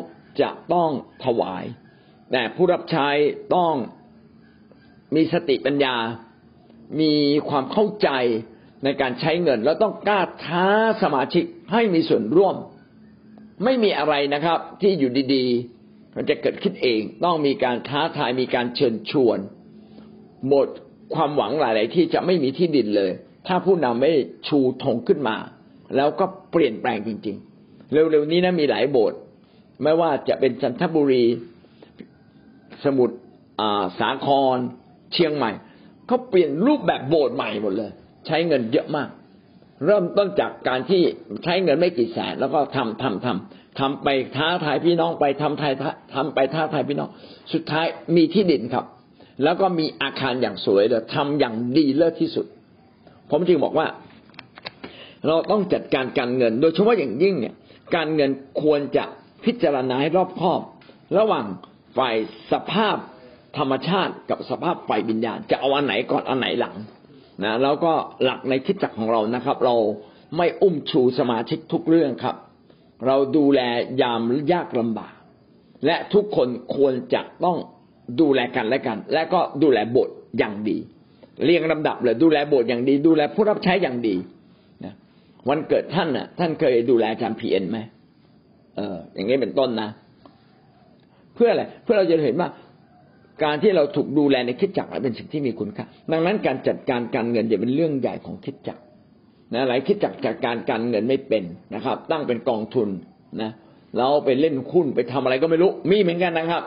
[0.40, 0.90] จะต้อง
[1.24, 1.64] ถวาย
[2.32, 3.08] แต่ผู้รับใช้
[3.54, 3.74] ต้อง
[5.14, 5.96] มีสติปัญญา
[7.00, 7.14] มี
[7.48, 8.08] ความเข้าใจ
[8.84, 10.66] ในการใช้เงินแล้วต้องกล้าท้า
[11.02, 12.56] สมาชิกให้มีส่วนร่วม
[13.64, 19.38] ไม่มีอะไรนะครับ ที่อยู่ดีๆ มันจะเกิดขึ้นเอง ต้องมีการท้าทายมีการเชิญชวน
[20.48, 20.68] หมด
[21.14, 23.10] ความหวังหลาย ๆ ที่จะไม่มีที่ดินเลย
[23.46, 24.12] ถ้าผู้นำไม่
[24.48, 25.36] ชูธงขึ้นมา
[25.96, 29.18] แล้วก็เปลี่ยนแปลงจริง ๆ เร็วๆนี้นะมีหลายโบสถ์
[29.82, 31.24] ไม่ว่าจะเป็นจันทบุรี
[32.84, 33.16] สมุทร
[34.00, 34.56] สาคร
[35.12, 35.50] เชียงใหม่
[36.06, 37.92] เขาเปลี่ยนรูปแบบโบสถ์ใหม่หมดเลย
[38.26, 39.08] ใช้เงินเยอะมาก
[39.86, 41.02] เริ่มต้นจากการที่
[41.44, 45.72] ใช้เงินไม่กี่แสนแล้วก็ทำทำทำทำไปท้าทายพี่น้องไปทำทาย
[46.14, 47.10] ทำไปท้าทายพี่น้อง
[47.52, 48.84] สุดท้ายมีที่ดินครับ
[49.42, 52.46] แล้วก็มีอาคารอย่างสวยเลยทำอย่างดีเลิศที่สุด
[53.30, 53.86] ผมจึงบอกว่า
[55.26, 57.54] เราต้องจัดการการเงิน โดยเฉพาะอย่างยิ่งเนี่ย
[57.96, 58.30] การเงิน
[58.62, 59.04] ควรจะ
[59.44, 60.60] พิจารณาให้รอบคอบ
[61.18, 61.46] ระหว่าง
[61.98, 62.16] ฝ่าย
[62.52, 62.96] สภาพ
[63.58, 66.74] ธรรมชาติกับสภาพฝ่ายวิญญาณ จะเอาอันไหนก่อนอันไหนหลัง
[67.42, 67.92] นะแล้วก็
[68.24, 69.74] หลักในคิดจักของเรานะครับ เรา
[70.36, 72.36] ไม่อุ้มชูสมาชิกทุกเรื่องครับ
[73.06, 73.60] เราดูแล
[74.02, 74.20] ยาม
[74.52, 75.14] ยากลำบาก
[75.86, 77.58] และทุกคนควรจะต้อง
[78.20, 80.08] ดูแลกันและกัน และก็ดูแลบท
[80.38, 80.78] อย่างดี
[81.44, 84.16] เรียงลำดับเลยดูแลบทอย่างดี ดูแลผู้รับใช้อย่างดี
[84.84, 84.94] นะ
[85.48, 87.78] วันเกิดท่านน่ะ ท่านเคยดูแลอาจารย์พีเอ็นไหม
[88.76, 89.90] เอออย่างนี้เป็นต้นนะ
[91.34, 92.48] เพื่ออะไรเพื่อเราจะเห็นว่า
[93.42, 98.82] การที่เราถูกดูแลในคิดจักรเป็นสิ่งที่มีคุณค่า ดังนั้นการจัดการการเงินจะเป็นเรื่องใหญ่ของคิดจักร
[99.54, 102.88] นะหลายคิดจักรจัดการการเงินไม่เป็นนะครับ ตั้งเป็นกองทุน
[103.42, 103.50] นะ
[103.98, 106.62] เราไปเล่นหุ้นไปทำอะไรก็ไม่รู้มีเหมือนกันนะครับ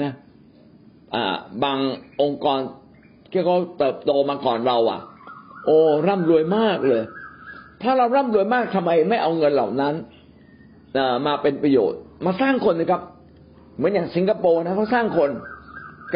[0.00, 0.12] นะ
[1.14, 1.24] อ่า
[1.64, 1.78] บาง
[2.22, 2.58] องค์กร
[3.30, 5.00] ที่เขาเติบโตมาก่อนเราอะ
[5.66, 5.78] โอ้
[6.08, 7.02] ร่ำรวยมากเลย
[7.82, 9.94] ถ้าเราร่ำรวยมากทำไมไม่เอาเงินเหล่านั้น
[11.26, 13.02] มาเป็นประโยชน์ มาสร้างคนนะครับ
[13.76, 15.30] เหมือนอย่างสิงคโปร์นะเขาสร้างคน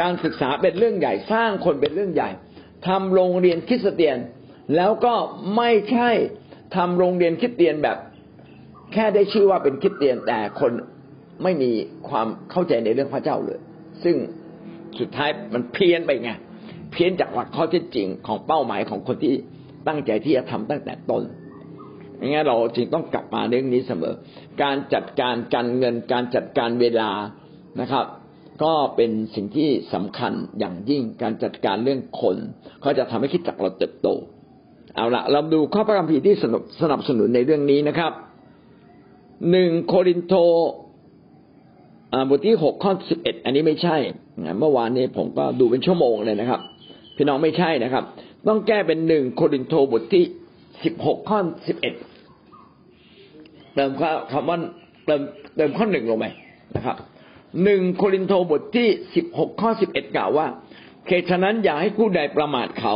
[0.01, 2.31] การศึกษาเป็นเรื่องใหญ่สร้างคนเป็นเรื่องใหญ่
[2.89, 4.19] ทำโรงเรียนคริสเตียน
[4.77, 5.15] แล้วก็
[5.57, 6.11] ไม่ใช่
[6.77, 7.99] ทำโรงเรียนคริสเตียนแบบ
[8.93, 10.73] แค่ได้ชื่อว่าเป็นคริสเตียน แต่คน
[11.43, 11.71] ไม่มี
[12.09, 13.61] ความเข้าใจในเรื่องพระเจ้าเลย
[14.05, 14.17] ซึ่ง
[14.99, 16.31] สุดท้ายมันเพี้ยนไปไง
[16.93, 19.35] เพี้ยนจากหลักข้อเท็จจริงของเป้าหมายของคนที่
[19.89, 21.23] ตั้งใจที่จะทำตั้งแต่ต้น
[22.21, 24.15] งั้นเราจึงต้องกลับมาเรื่องนี้เสมอ
[24.63, 27.11] การจัดการการเงินการจัดการเวลา
[27.81, 28.07] นะครับ
[28.63, 32.37] ก็เป็นสิ่งที่สำคัญอย่างยิ่งการจัดการเรื่องคน
[32.81, 34.09] เขาจะทำให้คิดจักเราเติบโต
[34.97, 36.35] เอาละเราดูข้อพระคัมภีร์ที่
[36.83, 38.13] สนับสนุนในเรื่องนี้นะครับ
[39.51, 40.35] หนึ่งโครินโต
[42.29, 43.97] บทที่หกข้อสิบเอ็ดอันนี้ไม่ใช่
[44.59, 46.61] เมื่อวานนี้ผมก็ดูเป็นชั่วโมงเลยนะครับ
[47.17, 48.05] พี่น้องไม่ใช่นะครับ
[48.49, 50.25] ต้องแก้เป็นหนึ่งโครินโตบทที่
[50.85, 51.39] สิบหกข้อ
[51.69, 51.95] สิบเอ็ด
[53.75, 53.91] เติม
[54.33, 54.59] คำว่า
[55.07, 55.21] เติม
[55.57, 56.27] เติมข้อหนึ่งลงไป
[56.77, 56.97] นะครับ
[57.65, 60.47] หนึ่งโครินโตบทที่สิบหกข้อสิบเอ็ดกล่าวว่า
[61.09, 62.95] เหตุฉะนั้นอย่าให้ผู้ใดประมาทเขา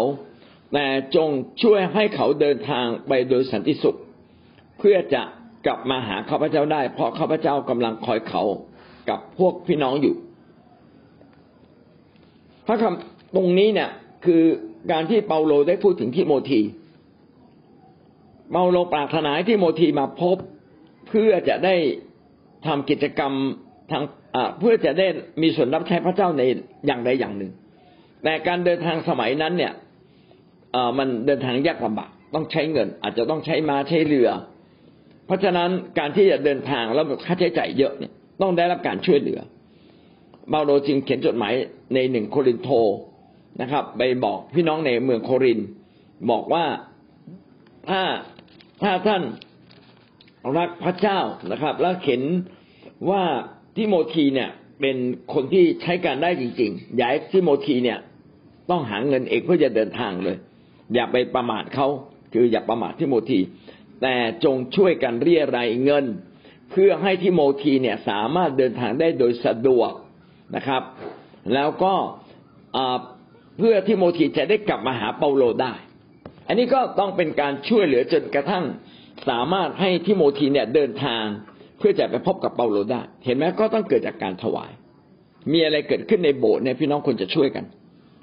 [0.73, 0.87] แต่
[1.17, 1.29] จง
[1.63, 3.99] ช่วยให้เขาเดินทางไปโดยสันติสุข
[4.79, 5.23] เพื่อจะ
[5.67, 8.43] กลับมาหาข้าพเจ้าได้ เพราะข้าพเจ้ากำลังคอยเขา
[9.09, 10.15] กับพวกพี่น้องอยู่
[12.67, 13.91] พระคำตรงนี้เนี่ย
[14.25, 14.43] คือ
[14.93, 16.61] การที่เปาโลได้พูดถึงทิโมธี
[18.53, 20.37] เปาโลปรารถนาให้ทิโมธีมาพบ
[21.09, 21.75] เพื่อจะได้
[22.67, 23.33] ทำกิจกรรม
[23.91, 24.03] ทาง
[24.59, 25.07] เพื่อจะได้
[25.43, 26.43] มีส่วนรับใช้พระเจ้าใน
[26.87, 27.53] อย่างใดอย่างหนึ่ง
[28.25, 29.73] แต่การเดินทางสมัยนั้นเนี่ย
[30.99, 34.29] มันเดินทางยากลำบากต้องใช้เงิน อาจจะต้องใช้มาใช้เรือ
[35.27, 38.13] เพราะฉะนั้นการที่จะเดินทางแล้วค่าใช้จ่ายเยอะเนี่ย
[38.43, 39.41] ต้องได้รับการช่วยเหลือ
[40.51, 41.55] เาโลจึงเขียนจดหมาย
[41.95, 42.69] ในหนึ่งโครินโต
[43.61, 45.61] นะครับ ไปบอกพี่น้องในเมืองโคริน
[46.31, 46.65] บอกว่า
[47.89, 48.03] ถ้า
[48.83, 49.23] ถ้าท่าน
[50.57, 51.21] รักพระเจ้า
[51.53, 52.23] นะครับ แล้วเห็น
[53.11, 53.23] ว่า
[53.81, 54.51] ทิโมธีเนี่ย
[54.81, 54.97] เป็น
[55.35, 57.99] คนที่ใช้การได้จริงๆอย่าให้ทิโมธีเนี่ย
[58.71, 60.37] ต้องหาเงินเองเพื่อจะเดินทางเลย
[60.95, 61.89] อย่าไปประมาทเขา
[62.33, 63.41] คืออย่าประมาททิโมธี
[64.03, 64.15] แต่
[64.45, 66.05] จงช่วยกันเรียรายเงิน
[66.71, 69.93] เพื่อให้ทิโมธีเนี่ยสามารถเดินทางได้โดยสะดวก
[70.57, 70.83] นะครับ
[71.55, 71.95] แล้วก็
[73.59, 75.75] เพื่อทิโมธีจะได้กลับมาหาเปาโลได้
[76.47, 78.65] อันนี้ก็ต้องเป็นการช่วยเหลือจนกระทั่ง
[79.29, 81.25] สามารถให้ทิโมธีเนี่ยเดินทาง
[81.81, 84.71] เพื่อจะไปพบกับเปาโลได้ เห็นไหมก็ต้องเกิดจากการถวาย
[85.53, 87.65] มีอะไรเกิดขึ้นในโบสถ์เนี่ยพี่น้องควรจะช่วยกัน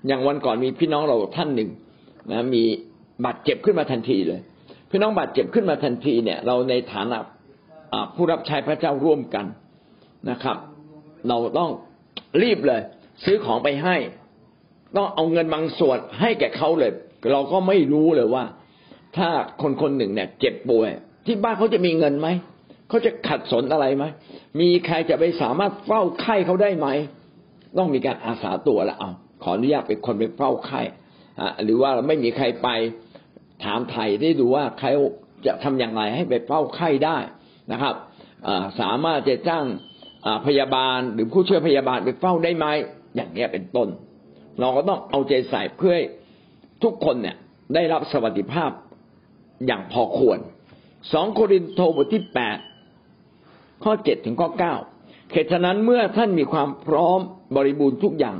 [0.07, 1.69] อย่างวันก่อนมีพี่น้องเราท่านหนึ่ง
[2.31, 2.63] นะมี
[3.25, 4.39] บาดเจ็บขึ้นมาทันทีเลย
[4.91, 7.17] พี่น้องบาดเจ็บขึ้นมาทันทีเนี่ย เราในฐานะ
[8.15, 9.45] ผู้รับใช้พระเจ้าร่วมกัน
[10.29, 10.57] นะครับ
[11.29, 11.71] เราต้อง
[12.41, 12.81] รีบเลย
[13.23, 13.95] ซื้อของไปให้
[14.95, 16.91] ต้องเอาเงินบางส่วนให้แก่เขาเลย
[17.31, 18.43] เราก็ไม่รู้เลยว่า
[19.17, 19.29] ถ้า
[19.61, 20.89] คนคนหนึ่งเนี่ย เจ็บป่วย
[21.25, 22.27] ที่บ้านเขาจะมีเงินไหม
[22.89, 24.05] เขาจะขัดสนอะไรไหม
[24.59, 26.87] มีใครจะไปสามารถเฝ้าไข้เขาได้ไหม
[27.77, 29.11] ต้องมีการอาสาตัวละเอา
[29.43, 30.81] ขออนุญาตเป็นคนไปเฝ้าไข้
[31.63, 32.69] หรือว่าไม่มีใครไป
[33.63, 34.87] ถามไทยได้ดูว่าใคร
[35.45, 37.17] จะทำอย่างไรให้ไปเฝ้าไข้ได้
[37.71, 37.95] นะครับ
[38.79, 39.65] สามารถจะจ้าง
[40.45, 42.65] พยาบาลหรือผู้ช่วยพยาบาลไปเฝ้าได้ไหม
[43.15, 43.87] อย่างเงี้ยเป็นต้น
[44.59, 45.95] เราก็ต้องเอาใจใส่เพื่อ
[46.83, 47.35] ทุกคนเนี่ย
[47.73, 48.71] ได้รับสวัสดิภาพ
[49.67, 50.39] อย่างพอควร
[51.13, 52.57] สองโครินโตบทที่แปด
[53.83, 54.75] ข้อเจ็ดถึงข้อเก้า
[55.31, 57.19] เหตุฉะนั้นเมื่อท่านมีความพร้อม
[57.55, 58.37] บริบูรณ์ทุกอย่าง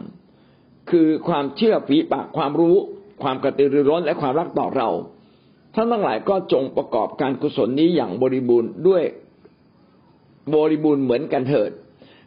[0.90, 2.78] คือความเชื่อฝีปากความรู้
[3.24, 4.90] ความกระตือรือร้นและความรักต่อเรา
[5.76, 9.04] ท่านทั้งหลายก็จงประกอบการกุศลนี้อย่างบริบูรณ์ด้วย
[10.56, 11.72] บริบูรณ์เหมือนกันเถิด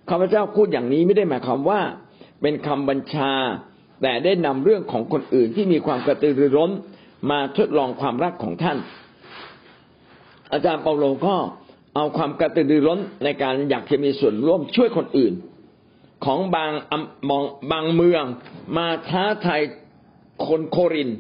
[0.09, 1.81] ข้าพเจ้าพูดอย่างนี้ไม่ได้หมายความว่า
[2.41, 3.33] เป็นคำบัญชา
[4.03, 6.71] แต่ได้นำเรื่องของคนอื่นที่มีความกระตือรือร้น
[7.31, 8.79] มาทดลองความรักของท่าน
[10.53, 11.37] อาจารย์เปาโลก็
[11.97, 15.33] เอาความกระตือรือร้นในการอยากจะมีส่วนร่วมช่วยคนอื่น
[16.25, 16.71] ของบาง
[17.29, 18.25] มองบางเมือง
[18.77, 19.61] มาท้าทาย
[20.47, 21.11] คนโครินธ์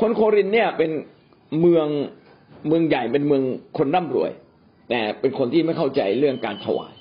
[0.00, 0.90] คนโครินธ์เนี่ยเป็น
[1.60, 1.86] เมือง
[2.68, 3.42] เมืองใหญ่เป็นเมือง
[3.78, 4.30] คนร่ำรวย
[4.90, 6.92] แต่เป็นคนที่ไม่เข้าใจเรื่องการถวาย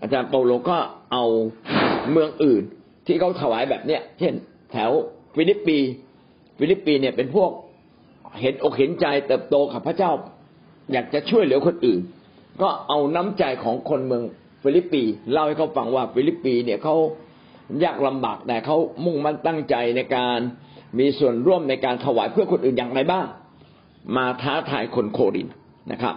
[0.00, 0.78] อาจารย์เปาโลก็
[1.12, 1.24] เอา
[2.12, 2.62] เมืองอื่น
[3.06, 4.34] ที่เขาถวายแบบเนี้ยเช่น
[4.72, 4.90] แถว
[5.34, 5.78] ฟิลิปปี
[6.58, 7.50] ฟิลิปปีเนี่ยเป็นพวก
[8.40, 10.12] เห็นอกเห็นใจเติบโตกับพระเจ้า
[10.92, 12.00] อยากจะช่วยเหลือคนอื่น
[12.60, 14.22] ก็เอาน้ำใจของคนเมือง
[14.62, 16.94] ฟิลิปปีเล่าให้เขาฟังว่าฟิลิปปีเนี่ยเขา
[17.84, 20.38] ยากลำบากแต่เขามุ่งมั่นตั้งใจในการ
[20.98, 23.26] มีส่วนร่วมในการถวายเพื่อคนอื่นอย่างไรบ้าง
[24.16, 25.48] มาท้าทายคนโครินธ์
[25.92, 26.14] นะครับ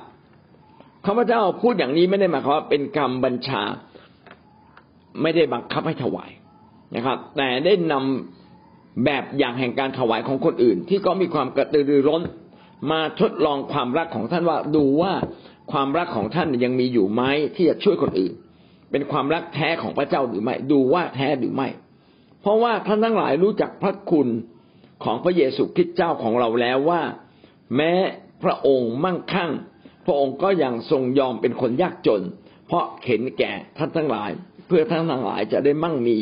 [1.05, 3.61] ข้าพเจ้าพูดอย่างนี้ไม่ได้หมายความว่าเป็นคำบัญชา
[5.21, 6.31] ไม่ได้บังคับให้ถวาย
[6.95, 12.21] นะครับ แต่ได้นำแบบอย่างแห่งการถวายของคนอื่น ที่ก็มีความกระตือรือร้น
[12.91, 15.13] มาทดลองความรักของท่านว่าดูว่า
[15.71, 17.21] ความรักของท่านยังมีอยู่ไหม
[17.55, 18.33] ที่จะช่วยคนอื่น
[18.91, 21.67] เป็นความรักแท้ของพระเจ้าหรือไม่ ดูว่าแท้หรือไม่
[22.41, 24.27] เพราะว่าท่านทั้งหลายรู้จักพระคุณ
[25.03, 27.01] ของพระเยซูคริสต์เจ้าของเราแล้วว่า
[27.75, 27.93] แม้
[28.43, 29.51] พระองค์มั่งคั่ง
[30.05, 32.21] พระองค์ก็ยังทรงยอมเป็นคนยากจน
[32.67, 34.31] เพราะเข็นแก่ท่านทั้งหลาย
[34.67, 36.17] เพื่อท่านทั้งหลายจะได้มั่งมี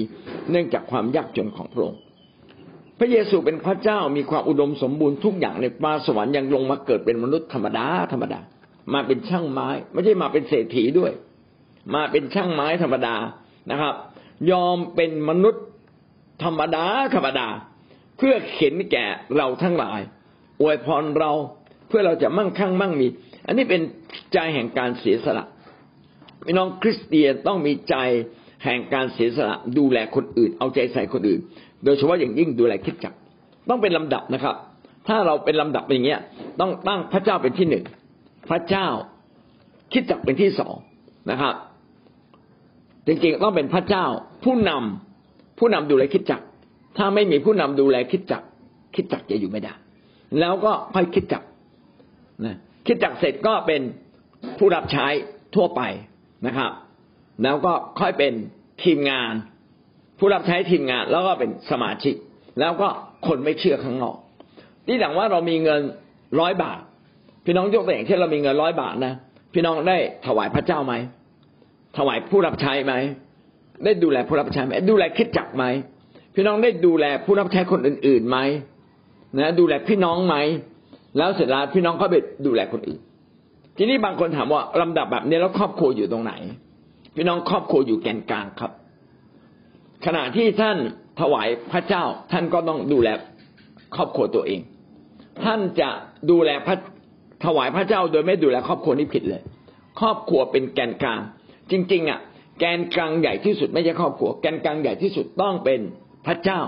[0.51, 1.99] เนื่องจากความยากจนของพระองค์
[2.99, 8.39] พระเยซูเป็นพระเจ้ามีความอุดมสมบูรณ์ทุกอย่างในฟ้าสวรรค์ยังลงมาเกิดเป็นมนุษย์ธรรมดาธรรมดา
[8.93, 11.11] มาเป็นช่างไม้ ไม่ใช่มาเป็นเศรษฐีด้วย
[11.95, 13.15] มาเป็นช่างไม้ธรรมดา
[13.71, 13.93] นะครับ
[14.51, 15.65] ยอมเป็นมนุษย์
[16.43, 17.47] ธรรมดาธรรมดา
[18.17, 19.05] เพื่อเข็นแก่
[19.37, 19.99] เราทั้งหลาย
[20.61, 21.31] อวยพรเรา
[21.87, 23.07] เพื่อเราจะมั่งคั่งมั่งมี
[23.47, 23.81] อันนี้เป็น
[24.33, 25.45] ใจแห่งการเสียสละ
[26.45, 27.95] พี่น้องคริสเตียนต้องมีใจ
[28.63, 31.39] แห่งการเสียสละดูแลคนอื่น เอาใจใส่คนอื่น
[31.83, 33.13] โดยเฉพาะอย่างยิ่งดูแลคิดจัก
[33.69, 34.55] ต้องเป็นลำดับนะครับ
[35.07, 36.19] ถ้าเราเป็นลำดับอย่างเงี้ย
[36.59, 37.83] ต้องตั้งพระเจ้าเป็นที่หนึ่ง
[38.49, 38.87] พระเจ้า
[39.93, 40.75] คิดจักเป็นที่สอง
[41.31, 41.55] นะครับ
[43.07, 44.05] จริงๆต้องเป็นพระเจ้า
[44.43, 46.41] ผู้นำผู้นำดูแลคิดจัก
[46.97, 48.43] ถ้าไม่มีผู้นำดูแลคิดจัก
[48.95, 49.73] คิดจักจะอยู่ไม่ได้
[50.39, 51.43] แล้วก็ค่อยคิดจัก
[52.45, 53.81] นะคิดจักเสร็จก็เป็น
[54.59, 55.07] ผู้รับใช้
[55.55, 55.81] ทั่วไป
[56.47, 56.71] นะครับ
[57.43, 58.33] แล้วก็ค่อยเป็น
[58.83, 59.33] ทีมงาน
[60.19, 62.15] ผู้รับใช้ทีมงาน แล้วก็เป็นสมาชิก
[62.59, 62.87] แล้วก็
[63.27, 64.17] คนไม่เชื่อข้างนอก
[64.87, 65.81] ที่หลังว่าเรามีเงิน
[66.39, 66.81] ร้อยบาท
[67.45, 69.13] พี่น้องยกตัวอย่างเช่นเรามีเงินร้อยบาทนะ
[69.53, 70.93] พี่น้องได้ถวายพระเจ้าไหม
[71.97, 72.93] ถวายผู้รับใช้ไหม
[73.85, 75.63] ได้ดูแลผู้รับใช้ไหมดูแลคิดจักไหม
[76.35, 78.37] พี่น้องได้ดูแลผู้รับใช้คนอื่นๆไหม
[79.39, 80.35] นะดูแลพี่น้องไหม
[81.17, 82.15] แล้วเสร็จแล้วพี่น้องก็ไป
[82.45, 82.99] ดูแลคนอื่น
[83.77, 86.33] ทีนี้บางคนถามว่าลำดับแบบนี้แล้วครอบครัวอยู่ตรงไหน
[87.15, 88.71] พี่น้องครอบครัวอยู่แกนกลางครับ
[90.05, 90.77] ขณะที่ท่าน
[91.21, 93.09] ถวายพระเจ้าท่านก็ต้องดูแล
[93.95, 94.59] ครอบครัวตัวเอง
[95.43, 95.89] ท่านจะ
[96.31, 96.77] ดูแลพระ
[97.45, 99.41] ถวายพระเจ้าโดยไม่ดูแลครอบครัวนี่ผิดเลย
[99.99, 101.19] ครอบครัวเป็นแกนกลาง
[101.71, 102.19] จริง ๆ อะ
[102.59, 105.79] แกนกลางใหญ่ที่สุดไม่ใช่ครอบครัว แกนกลางใหญ่ที่สุดต้องเป็น
[106.27, 106.61] พระเจ้า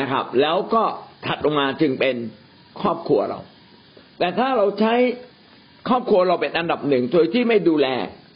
[0.00, 0.82] นะครับ แล้วก็
[1.26, 2.16] ถัดลงมาจึงเป็น
[2.80, 3.38] ครอบครัวเรา
[4.18, 4.94] แต่ถ้าเราใช้
[5.88, 7.86] ครอบครัวเราเป็นอันดับหนึ่งโดยที่ไม่ดูแล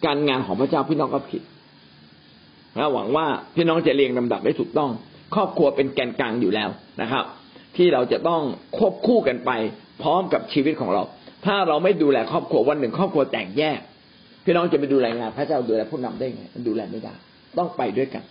[0.06, 1.42] การงานของพระเจ้าพี่น้องก็ผิด
[2.78, 4.90] นะหวังว่าพี่น้องจะเรียงลำดับได้ถูกต้อง
[5.34, 6.68] ครอบครัวเป็นแกนกลางอยู่แล้ว
[7.02, 7.24] นะครับ
[7.76, 8.42] ที่เราจะต้อง
[8.76, 9.50] ควบคู่กันไป
[10.02, 11.02] พร้อมกับชีวิตของเรา
[11.47, 13.80] ถ้าเราไม่ดูแลครอบครัววันหนึ่งครอบครัวแตกแยก
[14.45, 17.14] พี่น้องจะไปดูแลงาน พระเจ้าดูแลผู้นำได้ไงดูแลไม่ได้
[17.59, 18.24] ต้องไปด้วยกัน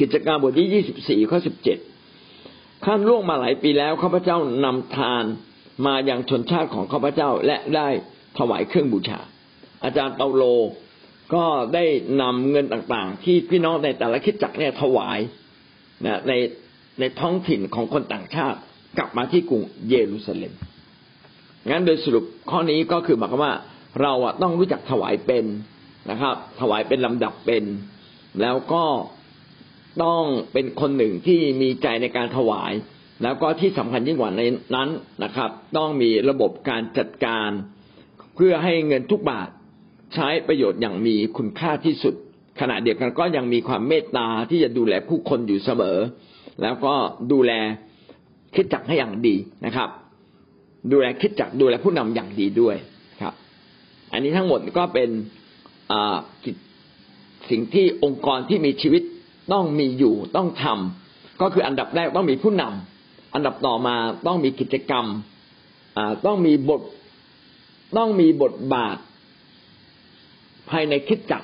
[0.00, 1.78] กิจการบทที่ยี่สิบสี่ข้อสิบเจ็ด
[2.84, 5.24] ข้ามล่วงมาหลายปีแล้วข้าพเจ้านำทาน
[5.86, 7.88] มาอยังชนชาติของข้าพเจ้าและได้
[8.38, 9.20] ถวายเครื่องบูชา
[9.84, 10.44] อาจารย์เปาโล
[11.34, 11.84] ก็ได้
[12.22, 15.18] นำเงินต่างๆ ที่พี่น้องในแต่ละคิดจักเนี่ยถวาย
[16.04, 16.32] นะใน
[17.00, 18.58] ในท้องถิ่นของคนต่างชาติ
[18.98, 20.52] กลับมาที่กรุงเยรูซาเล็ม
[21.70, 23.54] งั้นโดยสรุปข้อนี้ก็คือหมายความว่า
[24.02, 25.44] เราอะต้องรู้จักถวายเป็น
[26.10, 27.64] นะครับ ถวายเป็นลำดับเป็น
[28.40, 28.84] แล้วก็
[30.02, 32.72] ต้องเป็นคนหนึ่งที่มีใจในการถวาย
[33.22, 34.42] แล้วก็ที่สำคัญยิ่งกว่าใน
[34.74, 34.88] นั้น
[35.24, 37.50] นะครับ ต้องมีระบบการจัดการ
[38.34, 39.48] เพื่อให้เงินทุกบาท
[40.14, 42.14] ใช้ประโยชน์อย่างมีคุณค่าที่สุด
[42.60, 45.98] ขณะเดียวกันก็ยังมีความเมตตาที่จะดูแลผู้คนอยู่เสมอ
[46.62, 46.94] แล้วก็
[47.32, 47.52] ดูแล
[48.54, 49.36] คิดจักให้อย่างดี
[49.66, 49.88] นะครับ
[50.92, 52.76] ดูแลคิดจักดูแลผู้นำอย่างดีด้วย
[53.20, 53.34] ครับ
[54.12, 55.08] อันนี้ทั้งหมดก็เป็น
[57.50, 59.02] สิ่งที่องค์กรที่มีชีวิต
[59.52, 65.06] ต้องมีอยู่ต้องทำก็คืออันดับแรกต้องมีผู้นำอันดับต่อมาต้องมีกิจกรรม
[66.26, 66.82] ต้องมีบท
[67.96, 68.96] ต้องมีบทบาท
[70.70, 71.42] ภายในคิดจัก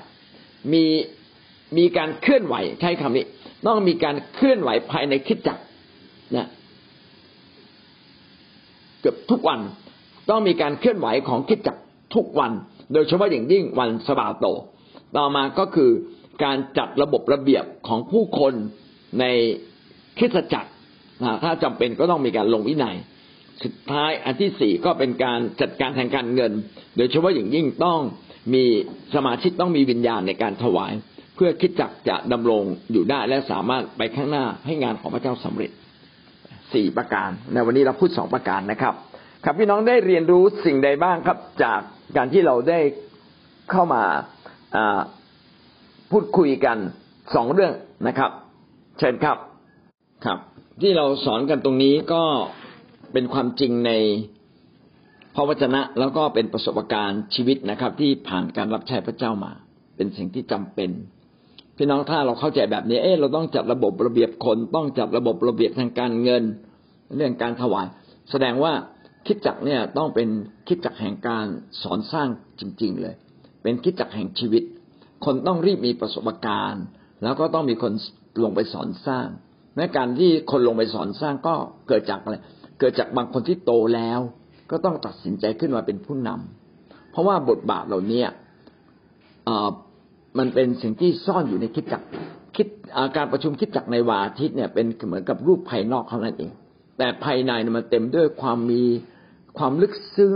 [0.73, 0.85] มี
[1.79, 3.27] มีการเคลื่อนไหวใช้คำนี้
[3.67, 5.59] ต้องมีการเคลื่อนไหวภายในคิดจัก
[6.37, 6.47] นะ
[9.03, 9.61] เกือบทุกวัน
[10.31, 11.77] ต้องมีการเคลื่อนไหวของคิดจัก
[12.15, 12.53] ทุกวัน
[12.93, 14.47] โดยเฉพาะอย่างยิ่งวันสบาโต
[15.17, 15.91] ต่อมาก็คือ
[16.45, 18.55] การจัดระบบระเบียบของผู้คน
[19.21, 19.25] ใน
[20.19, 20.71] คริสตจักร
[21.43, 22.97] ถ้าจำเป็นก็ต้องมีการลงวินัย
[23.63, 26.53] สุดท้ายอันที่สี่ก็เป็นการจัดการทางการเงิน
[26.97, 28.01] โดยเฉพาะอย่างยิ่งต้อง
[28.55, 28.65] มี
[29.15, 30.93] สมาชิกต้องมีวิญญาณในการถวาย
[31.35, 35.71] เพื่อคิดจักรจะดำรงอยู่ได้และสามารถไปข้างหน้าให้งานของพระเจ้าสำเร็จ
[36.75, 38.95] สี่ประการ ในวันนี้เราพูดสองประการนะครับ
[39.45, 41.81] ครับพี่น้องได้เรียนรู้สิ่งใดบ้างครับ จาก
[42.17, 42.81] การที่เราได้
[43.71, 44.03] เข้ามา
[46.11, 46.79] พูดคุยกัน
[47.35, 47.73] สองเรื่อง
[48.09, 48.31] นะครับ
[48.99, 49.37] เชิญครับ
[50.25, 50.39] ครับ
[50.83, 52.23] ที่เราสอนกันตรงนี้ก็
[53.13, 53.93] เป็นความจริงใน
[55.35, 59.53] พระวจนะแล้วก็เป็นประสบการณ์ชีวิตนะครับ ที่ผ่านการรับใช้พระเจ้ามา
[59.97, 60.91] เป็นสิ่งที่จำเป็น
[61.83, 66.43] พี่น้องถ้าเราเข้าใจแบบนี้ เอ๊ะเราต้องจัดระบบระเบียบคนต้องจัดระบบระเบียบทางการเงิน
[67.17, 67.87] เรื่องการถวาย
[68.31, 68.73] แสดงว่า
[69.27, 70.29] คิดจักรเนี่ยต้องเป็น
[70.69, 71.47] คิดจักรแห่งการ
[71.83, 72.29] สอนสร้าง
[72.61, 73.15] จริง ๆ เลย
[73.63, 74.63] เป็นคิดจักรแห่งชีวิต
[75.25, 76.85] คนต้องรีบมีประสบการณ์
[77.23, 77.93] แล้วก็ต้องมีคน
[78.45, 79.27] ลงไปสอนสร้าง
[79.75, 81.55] แม้การที่คนลงไปสอนสร้างก็
[81.89, 82.37] เกิดจากอะไร
[82.81, 84.21] เกิดจากบางคนที่โตแล้ว
[84.71, 88.23] ก็ต้องตัดสินใจขึ้นมาเป็นผู้นำเพราะว่าบทบาทเหล่านี้
[90.39, 92.07] มันเป็นสิ่งที่ซ่อนอยู่ในคิดจักร
[92.57, 92.67] คิด
[93.17, 96.53] การประชุมคิดจักรในวาอาทิตย์เนี่ยเป็นเหมือนกับรูปภายนอกเท่านั้นเอง
[96.99, 98.83] แต่ภายในมันเต็มด้วยความมี
[99.59, 100.35] ความลึกซึ้ง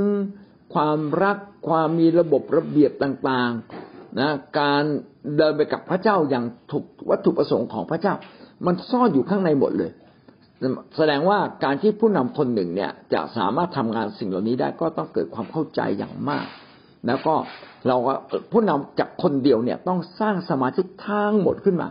[0.74, 1.38] ความรัก
[1.68, 4.30] ความมีระบบระเบียบต่างๆนะ
[4.61, 4.82] การ
[5.36, 8.14] เดินไปกับพระเจ้าอย่างถูกวัตถุประสงค์ของพระเจ้า
[8.66, 9.90] มันซ่อนอยู่ข้างในหมดเลย
[10.97, 16.47] แสดงว่าการที่ผู้นำคนหนึ่งเนี่ยจะสามารถทำงานสิ่งเหล่านี้ได้ก็ต้องเกิดความเข้าใจอย่างมาก
[17.07, 17.34] แล้วก็
[17.88, 18.12] เราก็
[18.53, 21.88] ผู้นำจากคนเดียวเนี่ยต้องสร้างสมาชิกทั้งหมดขึ้นมา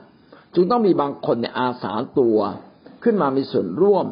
[0.54, 2.38] จึงต้องมีบางคนเนี่ยอาสาตัว
[3.04, 4.06] ขึ้นมามีส่วนร่วม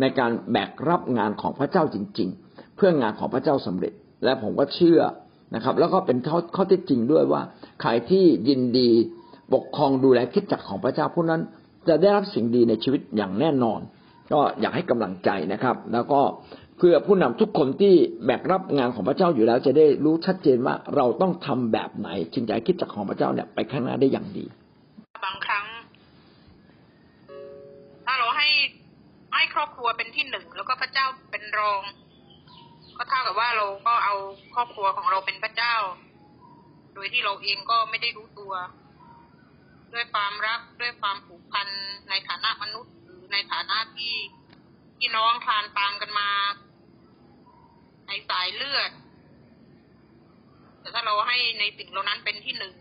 [0.00, 3.92] ในการแบกรับงานของพระเจ้าจริง ๆ เพื่องานของพระเจ้าสำเร็จ
[4.24, 5.00] และผมก็เชื่อ
[5.54, 7.42] นะครับ แล้วก็เป็นข้อข้อเท็จจริงด้วยว่า
[7.80, 8.90] ใครที่ยินดี
[9.54, 11.40] ปกครองดูแลคิดจักรของพระเจ้าผู้นั้น
[11.88, 13.80] จะได้รับสิ่งดีในชีวิตอย่างแน่นอน
[14.32, 16.20] ก็อยากให้กำลังใจนะครับ แล้วก็
[16.78, 17.94] เพื่อผู้นำทุกคนที่
[18.26, 24.44] แบกรับงานของพระเจ้าอยู่แล้ว จะได้รู้ชัดเจนว่าเราต้องทำแบบไหนจึงจะคิดจักของพระเจ้าเนี่ยไปข้างหน้าได้อย่างดี
[25.24, 25.64] บางครั้ง
[28.04, 28.48] ถ้าเราให้
[29.34, 31.82] ให้ครอบครัวเป็นที่หนึ่งแล้วก็พระเจ้าเป็นรอง
[32.96, 34.14] ก็เท่ากับว่าเราก็เอา
[34.54, 35.74] ครอบครัวของเราเป็นพระเจ้า
[36.94, 38.52] โดยที่เราเองก็ไม่ได้รู้ตัว
[39.92, 41.66] ด้วยความรักด้วยความผูกพัน
[42.08, 44.12] ในฐานะมนุษย์หรือในฐานะที่
[45.04, 46.28] ที่น้องคลานตามกันมา
[48.06, 48.90] ในสายเลือด
[50.80, 52.74] แต่ถ้าเราให้ในสิ่งเหล่านั้นเป็นที่หนึ่ง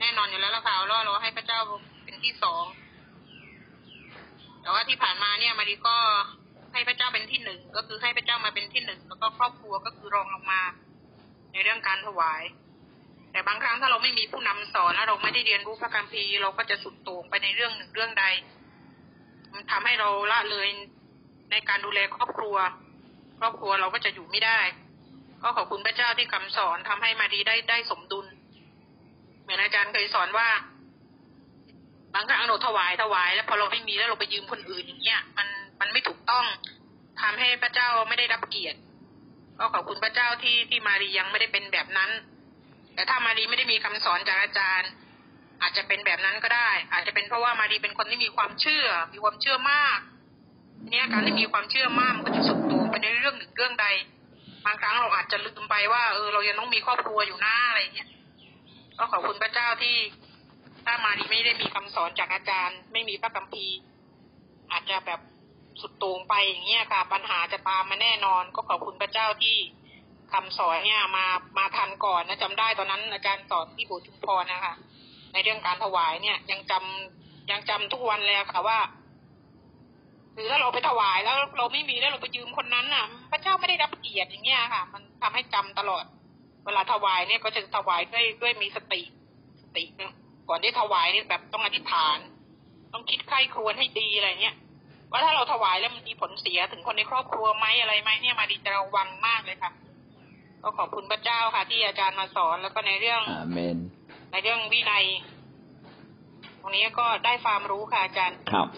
[0.00, 1.60] แน่นอนอยู่แล้วละค่ะว่าเราให้พระเจ้า
[2.04, 2.64] เป็นที่สอง
[4.60, 5.96] แต่ว่าที่ผ่านมาเนี่ยมารีก็
[6.72, 10.62] ให้พระเจ้าเป็นที่หนึ่งก็คือให้พระเจ้ามาเป็นที่หนึ่งแล้วก็ครอบครัวก็คือรองลงมา
[11.52, 12.42] ในเรื่องการถวาย
[13.32, 18.24] แต่บางครั้งถ้าเราไม่มีผู้นำสอนแล้วเราไม่ได้เรียนรู้พระคัมภีร์เราก็จะสุดโต่งไปในเรื่องหนึ่งเรื่องใด
[19.54, 20.68] มันทำให้เราละเลย
[21.52, 22.56] ในการดูแลครอบครัว
[23.38, 24.60] ครอบครัวเราก็จะอยู่ไม่ได้
[25.42, 28.26] ก็ขอบคุณพระเจ้าที่คำสอนทำให้มาดีได้ได้สมดุล
[29.42, 30.48] เหมือนอาจารย์เคยสอนว่า
[32.14, 35.48] บางครั้งเราถวายถวาย แล้วพอเราไม่มีแล้วเราไปยืมคนอื่นอย่างเงี้ยมัน
[35.80, 36.44] มันไม่ถูกต้อง
[37.22, 38.78] ทำให้พระเจ้าไม่ได้รับเกียรติ
[39.58, 42.10] ก็ขอบคุณพระเจ้าที่ที่มารียังไม่ได้เป็นแบบนั้น
[42.94, 44.90] แต่ถ้ามารีไม่ได้มีคำสอนจากอาจารย์
[45.62, 49.98] อาจจะเป็นแบบนั้นก็ได้ อาจจะเป็นเพราะว่ามารีเป็นคนที่มีความเชื่อ มีความเชื่อมาก
[50.90, 53.86] เนี่ยการที่มีความเชื่อมากมันก็จะสุดโต่งไปในเรื่องหนึ่งเรื่องใด
[54.64, 58.08] บางครั้งเราอาจจะลืมไปว่าเออเรายังต้องมีครอบครัวอยู่หน้าอะไรเงี้ย
[58.98, 59.96] ก็ขอบคุณพระเจ้าที่
[60.84, 63.76] ถ้ามารีไม่ได้มีคำสอนจากอาจารย์ ไม่มีพระคัมภีร์
[64.72, 65.20] อาจจะแบบ
[65.80, 69.56] สุดโต่งไปอย่างเงี้ยค่ะ ปัญหาจะตามมาแน่นอน ก็ขอบคุณพระเจ้าที่
[70.32, 71.26] คำสอนเนี่ยมา
[71.58, 74.74] มาทันก่อนนะจำได้ตอนนั้นอาจารย์สอนที่โบสถ์ชุมพรนะคะ
[75.32, 78.78] ในเรื่องการถวายเนี่ยยังจำยังจำทุกวันเลยค่ะว่า
[80.34, 86.04] หรือถ้าเราไปถวายแล้วเราไม่มีแล้วเราไปยืมคนนั้นน่ะ พระเจ้าไม่ได้รับเกียรติอย่างเงี้ยค่ะ มันทำให้จำตลอด
[86.64, 89.02] เวลาถวายเนี่ยก็จะถวายด้วยด้วยมีสติ
[89.62, 89.84] สติ
[90.48, 92.18] ก่อนที่ถวายเนี่ยแบบต้องอธิษฐาน
[92.92, 94.56] ต้องคิดไข้ควรให้ดีอะไรเงี้ย
[95.10, 99.72] ว่าถ้าเราถวายแล้วมันมีผลเสียถึงคนในครอบครัวไหมอะไรไหมเนี่ยมาดีจะระวังมากเลยค่ะ
[100.62, 103.76] ก็ขอบคุณพระเจ้าค่ะ ที่อาจารย์มาสอนแล้วก็ในเรื่องอาเมน
[104.32, 105.04] ในเรื่องวินัย
[106.60, 108.68] ตรงนี้ก็ได้ความรู้ค่ะอาจารย์ครับ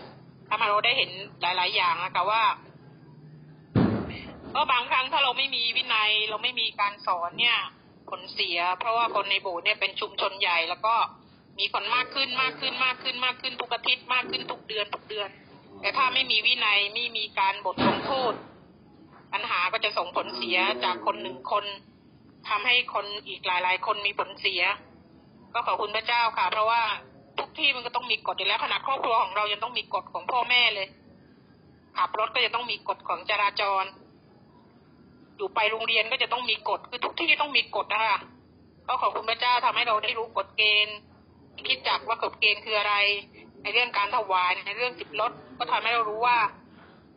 [0.55, 1.11] ทำให้เราได้เห็น
[1.43, 2.45] หลาย ๆ อย่างนะคะว่า
[4.55, 7.59] ก็บางครั้งถ้าเราไม่มีวินัยเราไม่มีการสอนเนี่ย
[8.11, 10.95] ผลเสีย เพราะว่าคนในโบสถ์เนี่ยเป็นชุมชนใหญ่แล้วก็
[11.59, 15.29] มีคนมากขึ้นมากขึ้นมากขึ้นมากขึ้นทุกอาทิตย์มากขึ้นทุกเดือนทุกเดือน
[15.81, 18.33] แต่ถ้าไม่มีวินัยไม่มีการบทลงโทษ
[19.33, 21.65] ปัญหาก็จะส่งผลเสียจากคนหนึ่งคน
[22.49, 24.63] ทำให้คนอีกหลาย ๆ คนมีผลเสีย
[25.55, 26.83] ก็ขอบคุณพระเจ้าค่ะ เพราะว่า
[27.39, 30.89] ทุกที่มันก็ต้องมีกฎอยู่แล้วขนาดครอบครัวของเรายังต้องมีกฎของพ่อแม่เลย
[31.99, 33.85] ขับรถก็จะต้องมีกฎของจราจร
[35.37, 38.18] อยู่ไปโรงเรียนก็จะต้องมีกฎคือทุกที่ต้องมีกฎนะคะ
[38.87, 40.97] ก็ขอบคุณพระเจ้าทำให้เราได้รู้กฎเกณฑ์
[41.68, 42.95] คิดจักว่ากฎเกณฑ์คืออะไร
[43.62, 46.39] ในเรื่องการถวายในเรื่องสิบรถก็ทำให้เรารู้ว่า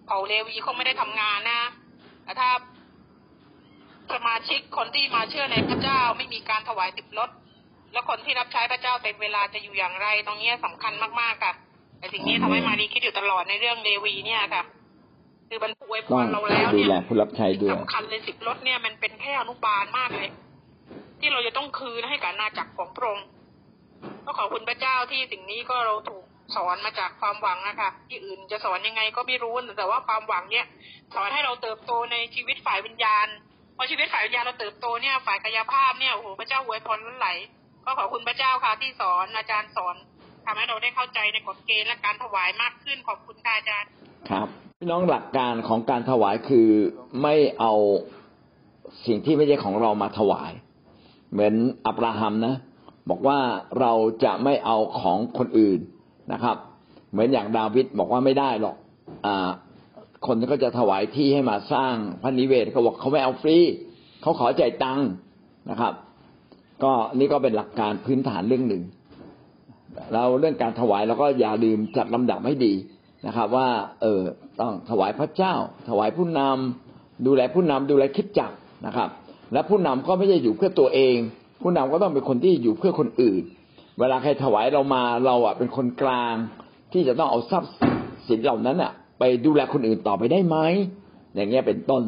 [0.06, 1.62] เผ่าเลวีเขาไม่ได้ทำงานนะ
[2.24, 2.50] แต่ถ้า
[4.14, 7.30] สมาชิกคนที่มาเชื่อในพระเจ้าไม่มีการถวายสิบรถ
[7.94, 11.54] แล้วคนที่รับใช้พระเจ้าเต็มเวลาจะอยู่อย่างไร ตรงนี้สำคัญมากๆค่ะ
[12.00, 14.64] แต่สิ่งนี้ทำให้มารีคิดอยู่ตลอดในเรื่องเลวีเนี่ยค่ะ
[15.50, 20.30] คือบรรพุไว้พต้องรเราแล้วดูเนี่ยแลผู้รับใช้ด้วยสำคัญเลยสิบรถเนี่ยมันเป็นแค่อนุบาลมากเลย
[21.20, 23.28] ที่เราจะต้องคืนให้กับอาณาจักรของพระองค์
[24.26, 26.26] ก็ขอบคุณพระเจ้าที่สิ่งนี้ก็เราถูก
[26.56, 30.66] สอนมาจากความหวังนะคะที่อื่นจะสอนยังไงก็ไม่รู้แต่ว่าความหวังเนี่ย
[31.16, 33.28] สอนให้เราเติบโตในชีวิตฝ่ายวิญญาณ
[33.76, 37.30] พอชีวิตฝ่ายวิญญาณเราเติบโตเนี่ยฝ่ายกายภาพเนี่ยโอ้โหพระเจ้าอวยพรล้นไหล
[37.90, 39.96] ก็ขอบคุณพระเจ้าค่ะที่สอนอาจารย์สอน
[40.46, 43.90] ทำให้เราได้เข้าใจในกฎเกณฑ์และการถวายมากขึ้นขอบคุณค่ะอาจารย์
[44.30, 46.68] ครับพี่น้องหลักการของการถวายคือ
[47.22, 47.74] ไม่เอา
[49.06, 50.52] สิ่งที่ไม่ใช่ของเรามาถวาย
[51.32, 51.54] เหมือน
[51.86, 52.56] อับราฮัมนะ
[53.10, 53.40] บอกว่า
[53.80, 55.80] เราจะไม่เอาของคนอื่น
[56.34, 56.58] นะครับ
[57.12, 58.76] เหมือนอย่างดาวิดบอกว่าไม่ได้หรอก
[59.26, 59.50] อ่า
[60.28, 63.58] คนก็จะถวายที่ให้มาสร้างพระนิเวศเขาบอกเขาไม่เอาฟรี
[64.22, 65.08] เขาขอจ่ายตังค์
[65.70, 65.94] นะครับ
[66.84, 68.84] ก็นี่ก็เป็นหลักการพื้นฐานเรื่องหนึ่ง
[70.14, 72.74] เราเรื่องการถวายเราก็อย่าลืมจัดลำดับให้ดี
[73.28, 73.68] นะครับ ว่า
[74.02, 74.22] เออ
[74.60, 75.54] ต้องถวายพระเจ้า
[75.90, 78.52] ถวายผู้นำดูแลผู้นำดูแลคิดจัก
[78.86, 79.10] นะครับ
[79.54, 81.16] และผู้นำก็ไม่ใช่อยู่เพื่อตัวเอง
[81.62, 83.44] ผู้นำก็ต้องเป็นคนที่อยู่เพื่อคนอื่น
[84.00, 86.36] เวลาใครถวายเรามาเราอะเป็นคนกลาง
[86.94, 87.74] ที่จะต้องเอาทรัพย์
[88.28, 90.58] สินเหล่านั้นอะ ไปดูแลคนอื่นต่อไปได้ไหม
[91.36, 92.04] อย่างเงี้ยเป็นต้น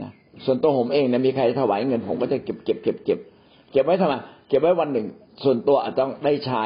[0.00, 0.10] นะ
[0.44, 3.35] ส่วนตัวผมเองนะมีใครถวายเงินผมก็จะเก็บเก็บเก็บเก็บเก็บ
[3.76, 4.14] ก็บไว้ทำไม
[4.48, 5.06] เก็บไว้วันหนึ่ง
[5.44, 6.64] ส่วนตัวอาจจะต้องได้ใช้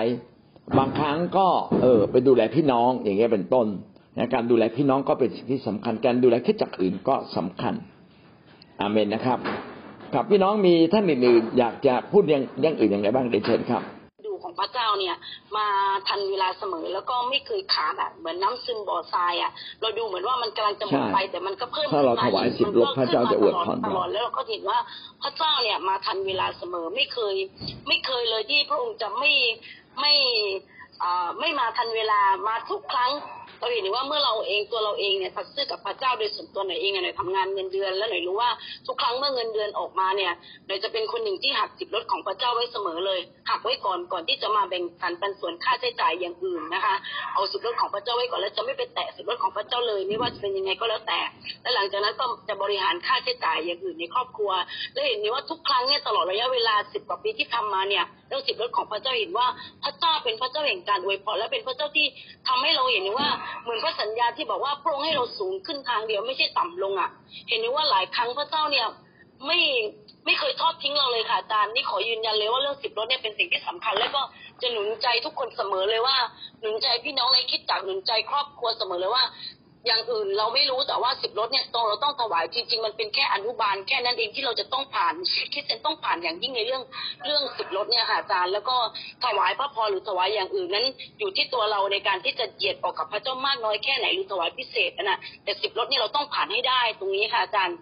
[0.79, 1.47] บางครั้งก็
[1.83, 3.67] เออ ไปดูแลพี่น้องอย่างเงี้ยเป็นต้น
[4.17, 7.75] นะการดูแลพี่น้องก็เป็นสิ่งที่สำคัญ การดูแลคิดจักอื่นก็สำคัญ
[8.81, 9.39] อาเมนนะครับ
[10.15, 13.83] ครับพี่น้องมีท่านอื่นๆอยากจะพูดยังยังอื่นอย่างไรบ้างเดยวเชิญครับ
[14.43, 15.17] ของพระเจ้าเนี่ย
[15.57, 15.67] มา
[16.09, 24.79] ทันเวลาเสมอ แล้วก็ไม่เคยขาดอะเหมือนน้ำซึมบ่อทรายอะเราดูเหมือนว่ามันกำลังจะหมดไปใช่แต่มันก็เพิ่มถ้าเราถวายขึ้นมสิบรถพระเจ้าจะอวยพรตลอดแล้วเราก็เห็นว่า
[25.23, 27.37] พระเจ้าเนี่ยมาทันเวลาเสมอไม่เคย
[27.89, 29.33] ไม่เคยเลยที่พระองค์จะไม่
[30.01, 30.13] ไม่
[31.03, 33.11] อ่าไม่มาทันเวลามาทุกครั้ง
[33.61, 38.51] เราเห็นว่าเมื่อเราเองตัวเราเองเนี่ยสัตย์ซื่อกับพระเจ้าโดยส่วนตัวหน่อยเองอะหน่อยทำงานเงินเดือน แล้วหน่อยรู้ว่า
[38.87, 40.33] ทุกครั้งเมื่อเงินเดือนออกมาเนี่ย
[40.67, 46.95] หน่อยจะเป็นคนหนึ่งที่หักสิบลดของพระเจ้าไว้เสมอเลยหักไว้ก่อนก่อนที่จะมาแบ่งสรรปันส่วนค่าใช้จ่ายอย่างอื่นนะคะ
[47.35, 51.21] เอาสิบลดของพระเจ้าไว้ก่อนแล้วจะไม่ไปแตะสิบลดของพระเจ้าเลย ไม่ว่าจะเป็นยังไงก็แล้วแต่
[51.63, 54.51] และหลังจากนั้นก็จะบริหารค่าใช้จ่ายอย่างอื่นในครอบครัว
[54.93, 59.47] และเห็นนี้ว่าทุกครั้งเนี่ยตลอดระยะเวลาสิบกว่าปีที่ทำมาเนี่ยเรื่องสิบลดของพระเจ้าเห็นว่า
[59.85, 62.07] พระเจ้าเป็นพระเจ้าแห่งการอวยพรและเป็นพระเจ้าที่
[62.49, 63.29] ทำให้เราเห็นว่า
[63.63, 67.11] เหมือนพระสัญญาที่บอกว่าพระองค์ให้เราสูงขึ้นทางเดียวไม่ใช่ต่ำลงอะ
[67.49, 68.87] เห็นไหมว่าหลายครั้งพระเจ้าเนี่ย
[69.47, 69.61] ไม่
[70.27, 74.23] ไม่เคยทอดทิ้งเราเลยค่ะอาจารย์นี่ขอยืนยันเลยว่าเรื่องสิบรถเนี่ยเป็นสิ่งที่สำคัญ แล้วก็
[74.61, 76.17] จะหนุนใจทุกคนเสมอเลยว่า
[76.61, 79.25] หนุนใจพี่น้องในคิดจักหนุนใจครอบครัวเสมอเลยว่า
[79.87, 85.15] อย่างอื่นเราไม่รู้แต่ว่าสิบรถเนี่ยตรงเราต้องถวายจริงๆมันเป็นแค่อนุบาลแค่นั้นเองที่เราจะต้องผ่าน
[85.53, 86.83] คิดเซนต้องผ่านอย่างยิ่งในเรื่อง
[87.27, 88.77] เรื่องสิบรถเนี่ยค่ะอาจารย์แล้วก็
[89.25, 90.87] ถวายพระพรหรือถวายอย่างอื่นนั้น
[91.19, 97.77] อยู่ที่ตัวเราในการที่จะเหยียดออกกับพระเจ้ามากน้อยแค่ไหนหรือถวายพิเศษนะแต่สิบรถเนี่ยเราต้องผ่านให้ได้ตรงนี้ค่ะอาจารย์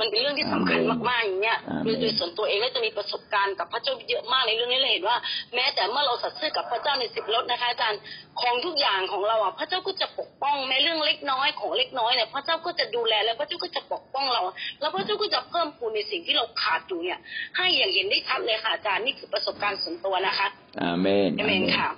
[0.00, 5.16] มันเป็นเรื่องที่สำคัญมากๆอย่างเงี้ยอาเมโดนยโดยส่วนตัวเองก็จะมีประสบการณ์กับพระเจ้าเยอะมากในเรื่องนี้เลยเห็นว่า
[5.54, 8.00] แม้แต่เมื่อเราสัตย์ซื่อกับพระเจ้าในสิบรถนะคะอาจารย์
[8.40, 14.42] ของทุกอย่างของเราอะพระเจ้าก็จะปกป้องแม้เรื่องเล็กน้อยของเล็กน้อยเนี่ยพระเจ้าก็จะดูแลแล้วพระเจ้าก็จะปกป้องเรา
[14.80, 17.18] แล้วพระเจ้าก็จะเพิ่มพูนในสิ่งที่เราขาดอยู่เนี่ย
[17.56, 20.46] ให้อย่างเห็นได้ชัดเลยค่ะอาจารย์นี่คือประสบการณ์ส่วนตัวนะคะ
[20.82, 21.88] อาเมนอาเมนค่ะ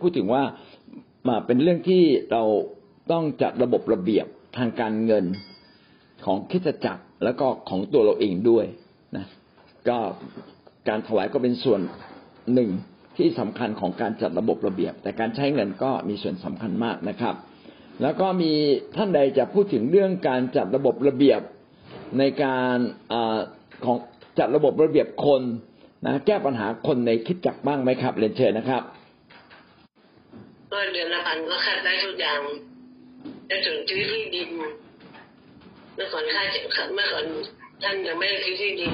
[0.00, 0.42] พูดถึงว่า
[1.28, 2.42] มาเป็นเรื่องที่เรา
[3.12, 4.26] ต้องจัดระบบระเบียบ
[4.58, 5.24] ทางการเงิน
[6.24, 8.66] ของคริสตจักรแล้วก็ของตัวเราเองด้วย
[9.16, 9.26] นะ
[9.88, 9.98] ก็
[10.88, 11.80] การถวายก็เป็นส่วน
[12.54, 12.70] หนึ่ง
[13.16, 17.34] ที่สำคัญของการจัดระบบระเบียบ แต่การใช้เงินก็มีส่วนสำคัญมากนะครับ
[18.02, 18.52] แล้วก็มี
[18.96, 21.40] ท่านใดจะพูดถึงเรื่องการจัดระบบระเบียบ
[22.18, 22.76] ในการ
[23.12, 23.14] อ
[23.84, 23.96] ของ
[24.38, 25.42] จัดระบบระเบียบคน
[26.06, 28.82] นะแก้ปัญหาคนในคิดจักรบ้างไหมครับเรียนเชิญนะครับ
[30.72, 32.40] ก็เดือนละพันก็คัดได้ทุกอย่าง
[33.50, 34.48] จะถึงซื้อที่ดิน
[35.94, 36.64] เมื่อก่อนค่าเจ็บ
[36.94, 37.24] เมื่อก่อน
[37.82, 38.92] ท่านยังไม่ได้ซื้อที่ดิน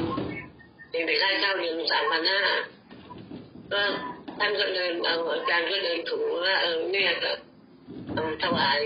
[0.89, 2.43] เพียงแต่ค่าเช่าเดือนสามพันห้า
[3.73, 3.81] ก็
[4.39, 7.31] ท่านก็เดินเอาอาจารย์ก็เดินถูว่าเออเนี่ยก็
[8.43, 8.81] ถวาย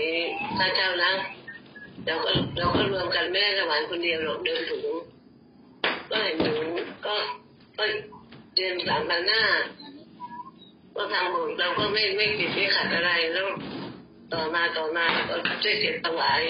[0.57, 1.11] ค่าเช่านะ
[2.05, 4.79] เราก็เราก็รวมกันไม่ได้ถวายคนเดียวหรอกเดินถู
[6.09, 6.53] ก็เห็นหนู
[7.05, 7.15] ก็
[7.77, 7.83] ก็
[8.55, 9.43] เดือนสามพันห้า
[10.95, 13.47] ก็ทำหมดเราก็ไม่ไม่ผิดไม่ขัดอะไรแล้ว
[14.33, 16.41] ต่อมาต่อมาก็ช่วยเสียถวาย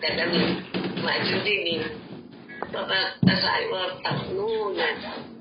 [0.00, 0.48] แต่ละหนึ่ง
[1.04, 1.80] หมายถึงที่ดิน
[2.70, 4.90] เพราะว่าอาศัยว่าปักนู่นนะ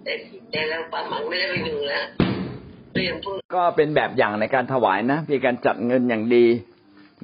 [0.03, 0.13] แต่
[0.51, 2.05] แต่เราปักหมังไม่ได้ไปอยู่แล้ว
[2.93, 6.45] เรียนพูดก็เป็นแบบอย่างในการถวายนะมีการจัดเงินอย่างดี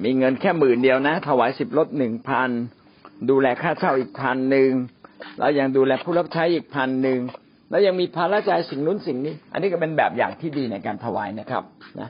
[0.04, 2.50] มีเงินแค่หมื่นเดียวนะ ถวายสิบลดหนึ่งพัน
[3.30, 4.70] ดูแลค่าเช่าอีกพันหนึ่ง
[5.38, 7.18] แล้วยังดูแลผู้รับใช้อีกพันหนึ่ง
[7.70, 11.64] แล้วยังมีภาระจ่ายสิ่งนู้นสิ่งนี้ อันนี้ก็เป็นแบบอย่างที่ดีในการถวายนะครับ
[12.00, 12.08] นะ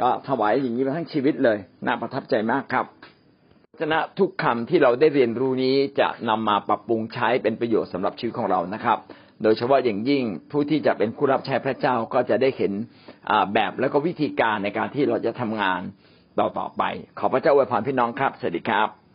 [0.00, 2.86] ก็ถวายอย่างนี้มาทั้งชีวิตเลยน่าประทับใจมากครับ
[3.80, 8.98] ชนะทุกคำที่เราได้เรียนรู้นี้จะนำมาปรับปรุงใช้เป็นประโยชน์สำหรับชีวิตของเรานะครับ
[9.42, 12.72] โดยเฉพาะอย่างยิ่งผู้ที่จะเป็นผู้รับใช้พระเจ้าก็จะได้เห็น
[13.54, 15.80] แบบแล้วก็วิธีการในการที่เราจะทำงาน
[16.38, 16.82] ต่อต่อไป
[17.18, 19.05] ขอพระเจ้าอวยพรพี่น้องครับ สวัสดีครับ